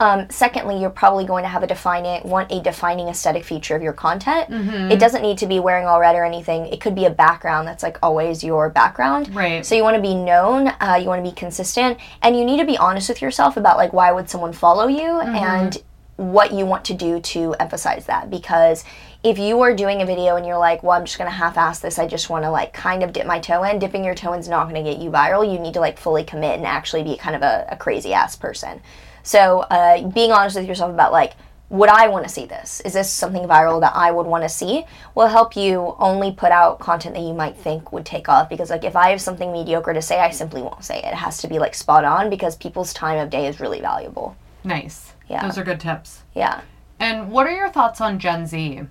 Um, 0.00 0.28
secondly, 0.30 0.80
you're 0.80 0.88
probably 0.88 1.26
going 1.26 1.42
to 1.44 1.48
have 1.48 1.62
a 1.62 1.66
defining 1.66 2.26
want 2.26 2.50
a 2.50 2.62
defining 2.62 3.08
aesthetic 3.08 3.44
feature 3.44 3.76
of 3.76 3.82
your 3.82 3.92
content. 3.92 4.48
It 4.90 4.98
doesn't 4.98 5.20
need 5.20 5.36
to 5.38 5.46
be 5.46 5.60
wearing 5.60 5.86
all 5.86 6.00
red 6.00 6.16
or 6.16 6.24
anything. 6.24 6.66
It 6.66 6.80
could 6.80 6.94
be 6.94 7.04
a 7.04 7.10
background 7.10 7.68
that's 7.68 7.82
like 7.82 7.98
always 8.02 8.42
your 8.42 8.70
background. 8.70 9.34
Right. 9.34 9.64
So 9.64 9.74
you 9.74 9.82
want 9.82 9.96
to 9.96 10.02
be 10.02 10.14
known. 10.14 10.68
Uh, 10.80 10.98
you 11.00 11.06
want 11.06 11.22
to 11.22 11.30
be 11.30 11.34
consistent, 11.34 11.98
and 12.22 12.34
you 12.34 12.46
need 12.46 12.60
to 12.60 12.66
be 12.66 12.78
honest 12.78 13.10
with 13.10 13.20
yourself 13.20 13.58
about 13.58 13.76
like 13.76 13.92
why 13.92 14.10
would 14.10 14.30
someone 14.30 14.54
follow 14.54 14.86
you 14.86 15.20
and 15.20 15.76
what 16.20 16.52
you 16.52 16.66
want 16.66 16.84
to 16.84 16.94
do 16.94 17.18
to 17.18 17.54
emphasize 17.54 18.04
that. 18.06 18.28
Because 18.28 18.84
if 19.22 19.38
you 19.38 19.60
are 19.60 19.74
doing 19.74 20.02
a 20.02 20.06
video 20.06 20.36
and 20.36 20.46
you're 20.46 20.58
like 20.58 20.82
well 20.82 20.98
i'm 20.98 21.04
just 21.04 21.18
going 21.18 21.30
to 21.30 21.36
half-ass 21.36 21.80
this 21.80 21.98
i 21.98 22.06
just 22.06 22.30
want 22.30 22.42
to 22.42 22.50
like 22.50 22.72
kind 22.72 23.02
of 23.02 23.12
dip 23.12 23.26
my 23.26 23.38
toe 23.38 23.62
in 23.64 23.78
dipping 23.78 24.02
your 24.02 24.14
toe 24.14 24.32
in 24.32 24.40
is 24.40 24.48
not 24.48 24.72
to 24.72 24.82
get 24.82 24.98
you 24.98 25.10
viral. 25.10 25.50
You 25.50 25.58
need 25.58 25.74
to 25.74 25.80
like 25.80 25.98
fully 25.98 26.24
commit 26.24 26.56
and 26.56 26.66
actually 26.66 27.02
be 27.02 27.16
kind 27.16 27.36
of 27.36 27.42
a, 27.42 27.66
a 27.70 27.76
crazy 27.76 28.14
ass 28.14 28.36
person. 28.36 28.80
So 29.22 29.60
uh, 29.60 30.08
being 30.08 30.32
honest 30.32 30.56
with 30.56 30.66
yourself 30.66 30.92
about 30.92 31.12
like 31.12 31.34
would 31.68 31.88
i 31.88 32.08
want 32.08 32.26
to 32.26 32.32
see 32.32 32.46
this? 32.46 32.80
Is 32.80 32.94
this 32.94 33.10
something 33.10 33.42
viral 33.42 33.80
that 33.80 33.92
i 33.94 34.10
would 34.10 34.26
want 34.26 34.42
to 34.42 34.48
see? 34.48 34.84
Will 35.14 35.28
help 35.28 35.56
you 35.56 35.94
only 35.98 36.32
put 36.32 36.50
out 36.50 36.80
content 36.80 37.14
that 37.14 37.22
you 37.22 37.34
might 37.34 37.56
think 37.56 37.92
would 37.92 38.06
take 38.06 38.28
off 38.28 38.48
because 38.48 38.70
like 38.70 38.84
if 38.84 38.96
i 38.96 39.10
have 39.10 39.20
something 39.20 39.52
mediocre 39.52 39.92
to 39.92 40.02
say 40.02 40.18
i 40.18 40.30
simply 40.30 40.62
won't 40.62 40.84
say 40.84 40.98
it. 40.98 41.06
It 41.06 41.14
has 41.14 41.38
to 41.42 41.48
be 41.48 41.58
like 41.58 41.74
spot 41.74 42.04
on 42.04 42.30
because 42.30 42.56
people's 42.56 42.92
time 42.92 43.18
of 43.18 43.30
day 43.30 43.46
is 43.46 43.60
really 43.60 43.80
valuable. 43.80 44.36
Nice. 44.64 45.12
Yeah. 45.30 45.42
Those 45.46 45.58
are 45.58 45.64
good 45.64 45.80
tips. 45.80 46.22
yeah 46.34 46.60
And 46.98 47.30
what 47.30 47.46
are 47.46 47.52
your 47.52 47.70
thoughts 47.70 48.00
on 48.00 48.18
Gen 48.18 48.46
Z? 48.46 48.82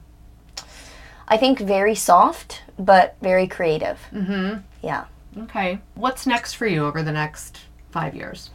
I 1.28 1.38
think 1.38 1.60
very 1.60 1.93
soft, 1.93 2.63
but 2.80 3.15
very 3.21 3.45
creative. 3.45 3.99
Mm-hmm. 4.13 4.60
Yeah. 4.82 5.06
Okay. 5.38 5.80
What's 5.95 6.25
next 6.25 6.54
for 6.56 6.65
you 6.65 6.86
over 6.86 7.04
the 7.04 7.12
next 7.12 7.60
five 7.91 8.15
years? 8.15 8.49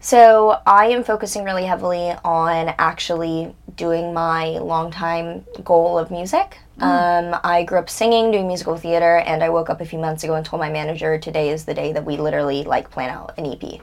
So 0.00 0.60
I 0.66 0.88
am 0.88 1.02
focusing 1.02 1.44
really 1.44 1.64
heavily 1.64 2.12
on 2.24 2.74
actually 2.78 3.54
doing 3.74 4.12
my 4.12 4.58
longtime 4.58 5.44
goal 5.64 5.98
of 5.98 6.10
music. 6.10 6.58
Um, 6.78 7.34
I 7.42 7.62
grew 7.64 7.78
up 7.78 7.88
singing, 7.88 8.30
doing 8.30 8.46
musical 8.46 8.76
theater, 8.76 9.18
and 9.18 9.42
I 9.42 9.48
woke 9.48 9.70
up 9.70 9.80
a 9.80 9.84
few 9.86 9.98
months 9.98 10.24
ago 10.24 10.34
and 10.34 10.44
told 10.44 10.60
my 10.60 10.70
manager 10.70 11.18
today 11.18 11.48
is 11.50 11.64
the 11.64 11.72
day 11.72 11.92
that 11.92 12.04
we 12.04 12.16
literally 12.18 12.64
like 12.64 12.90
plan 12.90 13.10
out 13.10 13.32
an 13.38 13.46
EP. 13.46 13.80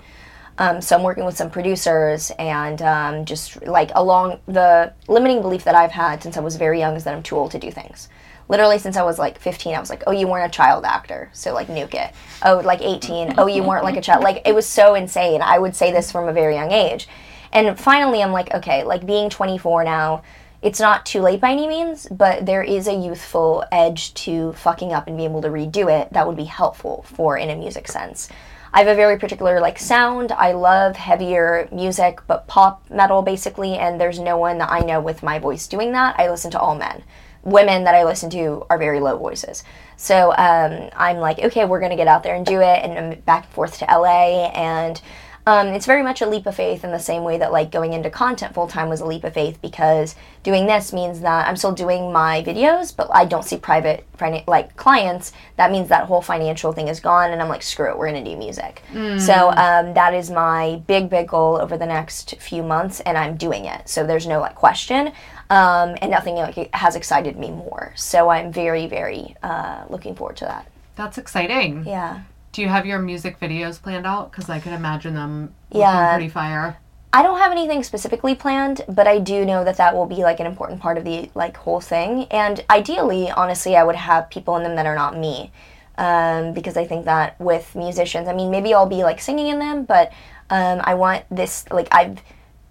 Um, 0.58 0.82
so 0.82 0.96
I'm 0.96 1.04
working 1.04 1.26
with 1.26 1.38
some 1.38 1.50
producers 1.50 2.32
and 2.38 2.82
um, 2.82 3.26
just 3.26 3.66
like 3.66 3.92
along 3.96 4.40
the 4.48 4.94
limiting 5.08 5.42
belief 5.42 5.64
that 5.64 5.76
I've 5.76 5.92
had 5.92 6.22
since 6.22 6.38
I 6.38 6.42
was 6.42 6.56
very 6.56 6.80
young 6.80 6.96
is 6.96 7.04
that 7.06 7.14
I'm 7.14 7.24
too 7.24 7.38
old 7.38 7.52
to 7.52 7.60
do 7.60 7.72
things. 7.72 8.10
Literally 8.50 8.80
since 8.80 8.98
I 8.98 9.04
was 9.04 9.18
like 9.18 9.40
15, 9.40 9.76
I 9.76 9.80
was 9.80 9.90
like, 9.90 10.04
oh, 10.08 10.12
you 10.12 10.28
weren't 10.28 10.54
a 10.54 10.56
child 10.56 10.84
actor, 10.84 11.30
so 11.32 11.54
like 11.54 11.68
nuke 11.68 11.94
it. 11.94 12.14
Oh, 12.44 12.58
like 12.60 12.82
18, 12.82 13.36
oh, 13.38 13.48
you 13.48 13.64
weren't 13.64 13.86
like 13.86 13.96
a 13.96 14.02
child. 14.02 14.24
Like 14.24 14.42
it 14.46 14.54
was 14.54 14.68
so 14.68 14.94
insane. 14.94 15.42
I 15.42 15.58
would 15.58 15.76
say 15.76 15.92
this 15.92 16.12
from 16.12 16.28
a 16.28 16.34
very 16.34 16.56
young 16.56 16.72
age. 16.72 17.08
And 17.54 17.80
finally, 17.80 18.22
I'm 18.22 18.32
like, 18.32 18.54
okay, 18.54 18.84
like 18.84 19.06
being 19.06 19.30
24 19.30 19.84
now, 19.84 20.24
it's 20.62 20.80
not 20.80 21.06
too 21.06 21.22
late 21.22 21.42
by 21.42 21.52
any 21.52 21.68
means, 21.68 22.08
but 22.12 22.46
there 22.46 22.62
is 22.62 22.88
a 22.88 22.94
youthful 22.94 23.64
edge 23.72 24.14
to 24.14 24.54
fucking 24.54 24.94
up 24.94 25.08
and 25.08 25.18
being 25.18 25.32
able 25.32 25.42
to 25.42 25.50
redo 25.50 25.92
it 25.92 26.14
that 26.14 26.28
would 26.28 26.38
be 26.38 26.44
helpful 26.44 27.04
for 27.08 27.38
in 27.38 27.50
a 27.50 27.56
music 27.56 27.88
sense. 27.88 28.30
I 28.74 28.80
have 28.80 28.88
a 28.88 28.96
very 28.96 29.20
particular 29.20 29.60
like 29.60 29.78
sound. 29.78 30.32
I 30.32 30.54
love 30.54 30.96
heavier 30.96 31.68
music, 31.72 32.22
but 32.28 32.48
pop 32.48 32.90
metal 32.90 33.22
basically, 33.22 33.78
and 33.78 34.00
there's 34.00 34.20
no 34.20 34.38
one 34.38 34.60
that 34.60 34.72
I 34.72 34.80
know 34.80 35.02
with 35.02 35.24
my 35.24 35.40
voice 35.40 35.68
doing 35.68 35.92
that. 35.92 36.16
I 36.18 36.30
listen 36.30 36.52
to 36.52 36.60
all 36.60 36.76
men. 36.76 37.04
Women 37.44 37.84
that 37.84 37.96
I 37.96 38.06
listen 38.06 38.30
to 38.30 38.66
are 38.70 38.78
very 38.78 39.00
low 39.00 39.18
voices. 39.18 39.64
So 39.98 40.32
um, 40.38 40.90
I'm 40.96 41.18
like, 41.18 41.40
okay, 41.40 41.66
we're 41.66 41.82
gonna 41.82 41.98
get 41.98 42.08
out 42.08 42.24
there 42.24 42.36
and 42.36 42.46
do 42.46 42.62
it, 42.62 42.84
and 42.84 42.98
I'm 42.98 43.20
back 43.22 43.44
and 43.46 43.54
forth 43.54 43.80
to 43.80 43.86
LA, 43.86 44.48
and 44.54 45.02
um, 45.48 45.68
it's 45.68 45.86
very 45.86 46.04
much 46.04 46.22
a 46.22 46.30
leap 46.30 46.46
of 46.46 46.56
faith 46.56 46.84
in 46.84 46.92
the 46.92 47.00
same 47.00 47.24
way 47.24 47.38
that 47.38 47.52
like 47.52 47.72
going 47.72 47.94
into 47.94 48.10
content 48.10 48.54
full 48.54 48.68
time 48.68 48.90
was 48.90 49.02
a 49.02 49.06
leap 49.06 49.24
of 49.24 49.34
faith 49.34 49.60
because 49.62 50.16
doing 50.44 50.68
this 50.68 50.94
means 50.94 51.22
that 51.22 51.48
I'm 51.48 51.56
still 51.56 51.72
doing 51.72 52.12
my 52.12 52.44
videos, 52.44 52.96
but 52.96 53.10
I 53.12 53.26
don't 53.26 53.44
see 53.44 53.58
private 53.58 54.06
like 54.48 54.76
clients. 54.76 55.34
That 55.58 55.72
means 55.72 55.90
that 55.90 56.06
whole 56.06 56.22
financial 56.22 56.72
thing 56.74 56.88
is 56.88 57.00
gone, 57.00 57.32
and 57.32 57.42
I'm 57.42 57.50
like, 57.50 57.64
screw 57.64 57.90
it, 57.90 57.98
we're 57.98 58.08
gonna 58.08 58.24
do 58.24 58.38
music. 58.38 58.84
So 59.20 59.50
um, 59.50 59.94
that 59.96 60.14
is 60.14 60.30
my 60.30 60.82
big, 60.88 61.10
big 61.10 61.28
goal 61.28 61.58
over 61.58 61.76
the 61.78 61.88
next 61.88 62.36
few 62.40 62.62
months, 62.62 63.00
and 63.02 63.18
I'm 63.18 63.36
doing 63.36 63.66
it. 63.66 63.90
So 63.90 64.06
there's 64.06 64.28
no 64.28 64.40
like 64.40 64.56
question, 64.56 65.08
um, 65.50 65.96
and 66.02 66.12
nothing 66.12 66.36
like 66.36 66.74
has 66.76 66.96
excited 66.96 67.38
me 67.38 67.50
more. 67.50 67.94
So 67.96 68.30
I'm 68.30 68.52
very, 68.54 68.86
very 68.88 69.36
uh, 69.42 69.86
looking 69.90 70.16
forward 70.16 70.38
to 70.38 70.46
that. 70.46 70.68
That's 70.96 71.18
exciting. 71.18 71.86
Yeah. 71.88 72.22
Do 72.52 72.62
you 72.62 72.68
have 72.68 72.86
your 72.86 73.00
music 73.00 73.40
videos 73.40 73.82
planned 73.82 74.06
out? 74.06 74.32
Because 74.32 74.50
I 74.50 74.60
could 74.60 74.74
imagine 74.74 75.14
them 75.16 75.54
looking 75.70 75.82
Yeah. 75.82 76.16
pretty 76.16 76.30
fire. 76.30 76.78
I 77.14 77.24
don't 77.24 77.40
have 77.40 77.52
anything 77.52 77.84
specifically 77.84 78.36
planned, 78.36 78.82
but 78.88 79.06
I 79.08 79.20
do 79.20 79.44
know 79.46 79.64
that 79.66 79.78
that 79.78 79.96
will 79.96 80.06
be 80.06 80.24
like 80.24 80.40
an 80.40 80.46
important 80.46 80.80
part 80.80 80.98
of 80.98 81.04
the 81.04 81.30
like 81.36 81.58
whole 81.58 81.82
thing. 81.82 82.26
And 82.32 82.64
ideally, 82.70 83.30
honestly, 83.30 83.76
I 83.76 83.84
would 83.84 83.96
have 83.98 84.30
people 84.30 84.56
in 84.56 84.64
them 84.64 84.76
that 84.76 84.86
are 84.86 84.96
not 84.96 85.18
me, 85.18 85.52
um, 85.98 86.54
because 86.54 86.78
I 86.78 86.86
think 86.86 87.06
that 87.06 87.40
with 87.40 87.76
musicians, 87.76 88.28
I 88.30 88.34
mean, 88.34 88.50
maybe 88.50 88.74
I'll 88.74 88.86
be 88.86 89.04
like 89.04 89.20
singing 89.20 89.48
in 89.48 89.60
them, 89.60 89.84
but 89.84 90.12
um, 90.50 90.80
I 90.84 90.94
want 90.94 91.26
this 91.30 91.66
like 91.70 91.90
I've 91.92 92.22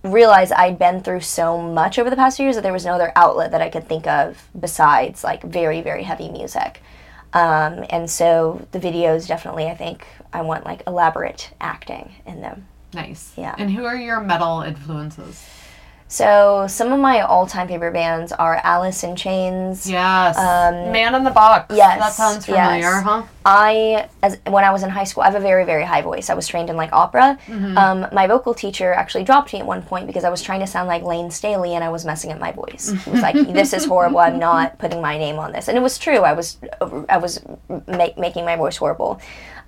realized 0.02 0.52
I'd 0.52 0.78
been 0.78 1.02
through 1.02 1.20
so 1.20 1.60
much 1.60 1.98
over 1.98 2.08
the 2.08 2.16
past 2.16 2.38
few 2.38 2.44
years 2.46 2.56
that 2.56 2.62
there 2.62 2.72
was 2.72 2.86
no 2.86 2.94
other 2.94 3.12
outlet 3.16 3.50
that 3.50 3.60
I 3.60 3.68
could 3.68 3.86
think 3.86 4.06
of 4.06 4.48
besides 4.58 5.22
like 5.22 5.42
very 5.42 5.82
very 5.82 6.02
heavy 6.04 6.30
music. 6.30 6.82
Um, 7.32 7.84
and 7.90 8.10
so 8.10 8.66
the 8.72 8.80
videos 8.80 9.28
definitely, 9.28 9.66
I 9.66 9.74
think 9.74 10.06
I 10.32 10.42
want 10.42 10.64
like 10.64 10.82
elaborate 10.86 11.50
acting 11.60 12.12
in 12.26 12.40
them. 12.40 12.66
Nice. 12.92 13.32
Yeah. 13.36 13.54
And 13.56 13.70
who 13.70 13.84
are 13.84 13.96
your 13.96 14.20
metal 14.20 14.62
influences? 14.62 15.46
So 16.10 16.66
some 16.68 16.92
of 16.92 16.98
my 16.98 17.20
all-time 17.20 17.68
favorite 17.68 17.92
bands 17.92 18.32
are 18.32 18.56
Alice 18.64 19.04
in 19.04 19.14
Chains. 19.14 19.88
Yes. 19.88 20.36
Man 20.90 21.14
in 21.14 21.22
the 21.22 21.30
Box. 21.30 21.70
Um, 21.70 21.76
yes, 21.76 22.00
That 22.00 22.12
sounds 22.12 22.46
familiar, 22.46 22.80
yes. 22.80 23.04
huh? 23.04 23.22
I, 23.44 24.08
as 24.20 24.36
when 24.48 24.64
I 24.64 24.72
was 24.72 24.82
in 24.82 24.90
high 24.90 25.04
school, 25.04 25.22
I 25.22 25.26
have 25.26 25.36
a 25.36 25.40
very 25.40 25.64
very 25.64 25.84
high 25.84 26.02
voice. 26.02 26.28
I 26.28 26.34
was 26.34 26.48
trained 26.48 26.68
in 26.68 26.76
like 26.76 26.92
opera. 26.92 27.38
Mm-hmm. 27.46 27.78
Um, 27.78 28.06
my 28.12 28.26
vocal 28.26 28.54
teacher 28.54 28.92
actually 28.92 29.22
dropped 29.22 29.52
me 29.52 29.60
at 29.60 29.66
one 29.66 29.82
point 29.82 30.08
because 30.08 30.24
I 30.24 30.30
was 30.30 30.42
trying 30.42 30.58
to 30.60 30.66
sound 30.66 30.88
like 30.88 31.04
Layne 31.04 31.30
Staley 31.30 31.76
and 31.76 31.84
I 31.84 31.90
was 31.90 32.04
messing 32.04 32.32
up 32.32 32.40
my 32.40 32.50
voice. 32.50 32.90
He 33.04 33.10
was 33.10 33.22
like, 33.22 33.34
"This 33.52 33.72
is 33.72 33.84
horrible. 33.84 34.18
I'm 34.18 34.40
not 34.40 34.80
putting 34.80 35.00
my 35.00 35.16
name 35.16 35.38
on 35.38 35.52
this," 35.52 35.68
and 35.68 35.78
it 35.78 35.80
was 35.80 35.96
true. 35.96 36.18
I 36.18 36.32
was 36.32 36.58
I 37.08 37.18
was 37.18 37.40
make, 37.86 38.18
making 38.18 38.44
my 38.44 38.56
voice 38.56 38.76
horrible. 38.76 39.20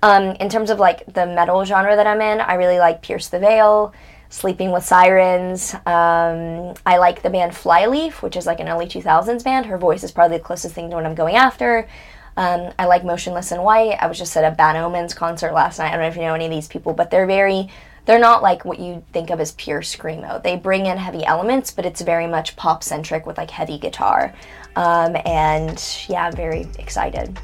Um, 0.03 0.35
in 0.41 0.49
terms 0.49 0.69
of 0.69 0.77
like 0.77 1.05
the 1.13 1.25
metal 1.25 1.63
genre 1.63 1.95
that 1.95 2.05
I'm 2.05 2.19
in, 2.19 2.41
I 2.41 2.55
really 2.55 2.79
like 2.79 3.01
Pierce 3.01 3.29
the 3.29 3.39
Veil. 3.39 3.93
Sleeping 4.33 4.71
with 4.71 4.83
Sirens. 4.83 5.75
Um, 5.85 6.73
I 6.87 6.97
like 6.97 7.21
the 7.21 7.29
band 7.29 7.55
Flyleaf, 7.55 8.23
which 8.23 8.35
is 8.35 8.47
like 8.47 8.59
an 8.59 8.67
early 8.67 8.87
2000s 8.87 9.43
band. 9.43 9.67
Her 9.67 9.77
voice 9.77 10.03
is 10.03 10.11
probably 10.11 10.37
the 10.37 10.43
closest 10.43 10.73
thing 10.73 10.89
to 10.89 10.95
what 10.95 11.05
I'm 11.05 11.13
going 11.13 11.35
after. 11.35 11.87
Um, 12.35 12.73
I 12.79 12.85
like 12.85 13.05
Motionless 13.05 13.51
in 13.51 13.61
White. 13.61 13.95
I 14.01 14.07
was 14.07 14.17
just 14.17 14.35
at 14.35 14.43
a 14.43 14.55
Bad 14.55 14.75
Omens 14.75 15.13
concert 15.13 15.53
last 15.53 15.77
night. 15.77 15.89
I 15.89 15.91
don't 15.91 15.99
know 15.99 16.07
if 16.07 16.15
you 16.15 16.23
know 16.23 16.33
any 16.33 16.45
of 16.45 16.51
these 16.51 16.67
people, 16.67 16.93
but 16.93 17.11
they're 17.11 17.27
very, 17.27 17.69
they're 18.05 18.17
not 18.17 18.41
like 18.41 18.65
what 18.65 18.79
you 18.79 19.03
think 19.13 19.29
of 19.29 19.39
as 19.39 19.51
pure 19.51 19.81
screamo. 19.81 20.41
They 20.41 20.55
bring 20.55 20.87
in 20.87 20.97
heavy 20.97 21.23
elements, 21.23 21.69
but 21.69 21.85
it's 21.85 22.01
very 22.01 22.25
much 22.25 22.55
pop 22.55 22.81
centric 22.83 23.27
with 23.27 23.37
like 23.37 23.51
heavy 23.51 23.77
guitar. 23.77 24.33
Um, 24.75 25.15
and 25.27 25.79
yeah, 26.09 26.25
I'm 26.25 26.35
very 26.35 26.67
excited. 26.79 27.39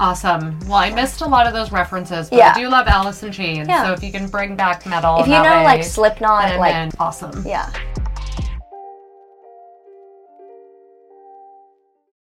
Awesome. 0.00 0.58
Well, 0.66 0.74
I 0.78 0.90
missed 0.90 1.20
a 1.20 1.26
lot 1.26 1.46
of 1.46 1.52
those 1.52 1.70
references, 1.70 2.28
but 2.30 2.36
Yeah. 2.38 2.52
I 2.56 2.60
do 2.60 2.68
love 2.68 2.86
Alice 2.88 3.22
in 3.22 3.30
Chains. 3.32 3.68
Yeah. 3.68 3.84
So 3.84 3.92
if 3.92 4.02
you 4.02 4.10
can 4.10 4.26
bring 4.28 4.56
back 4.56 4.84
metal, 4.86 5.18
If 5.20 5.26
you 5.26 5.32
know 5.34 5.42
way, 5.58 5.64
like 5.64 5.84
Slipknot, 5.84 6.58
like 6.58 6.72
then 6.72 6.90
awesome. 6.98 7.44
yeah, 7.46 7.70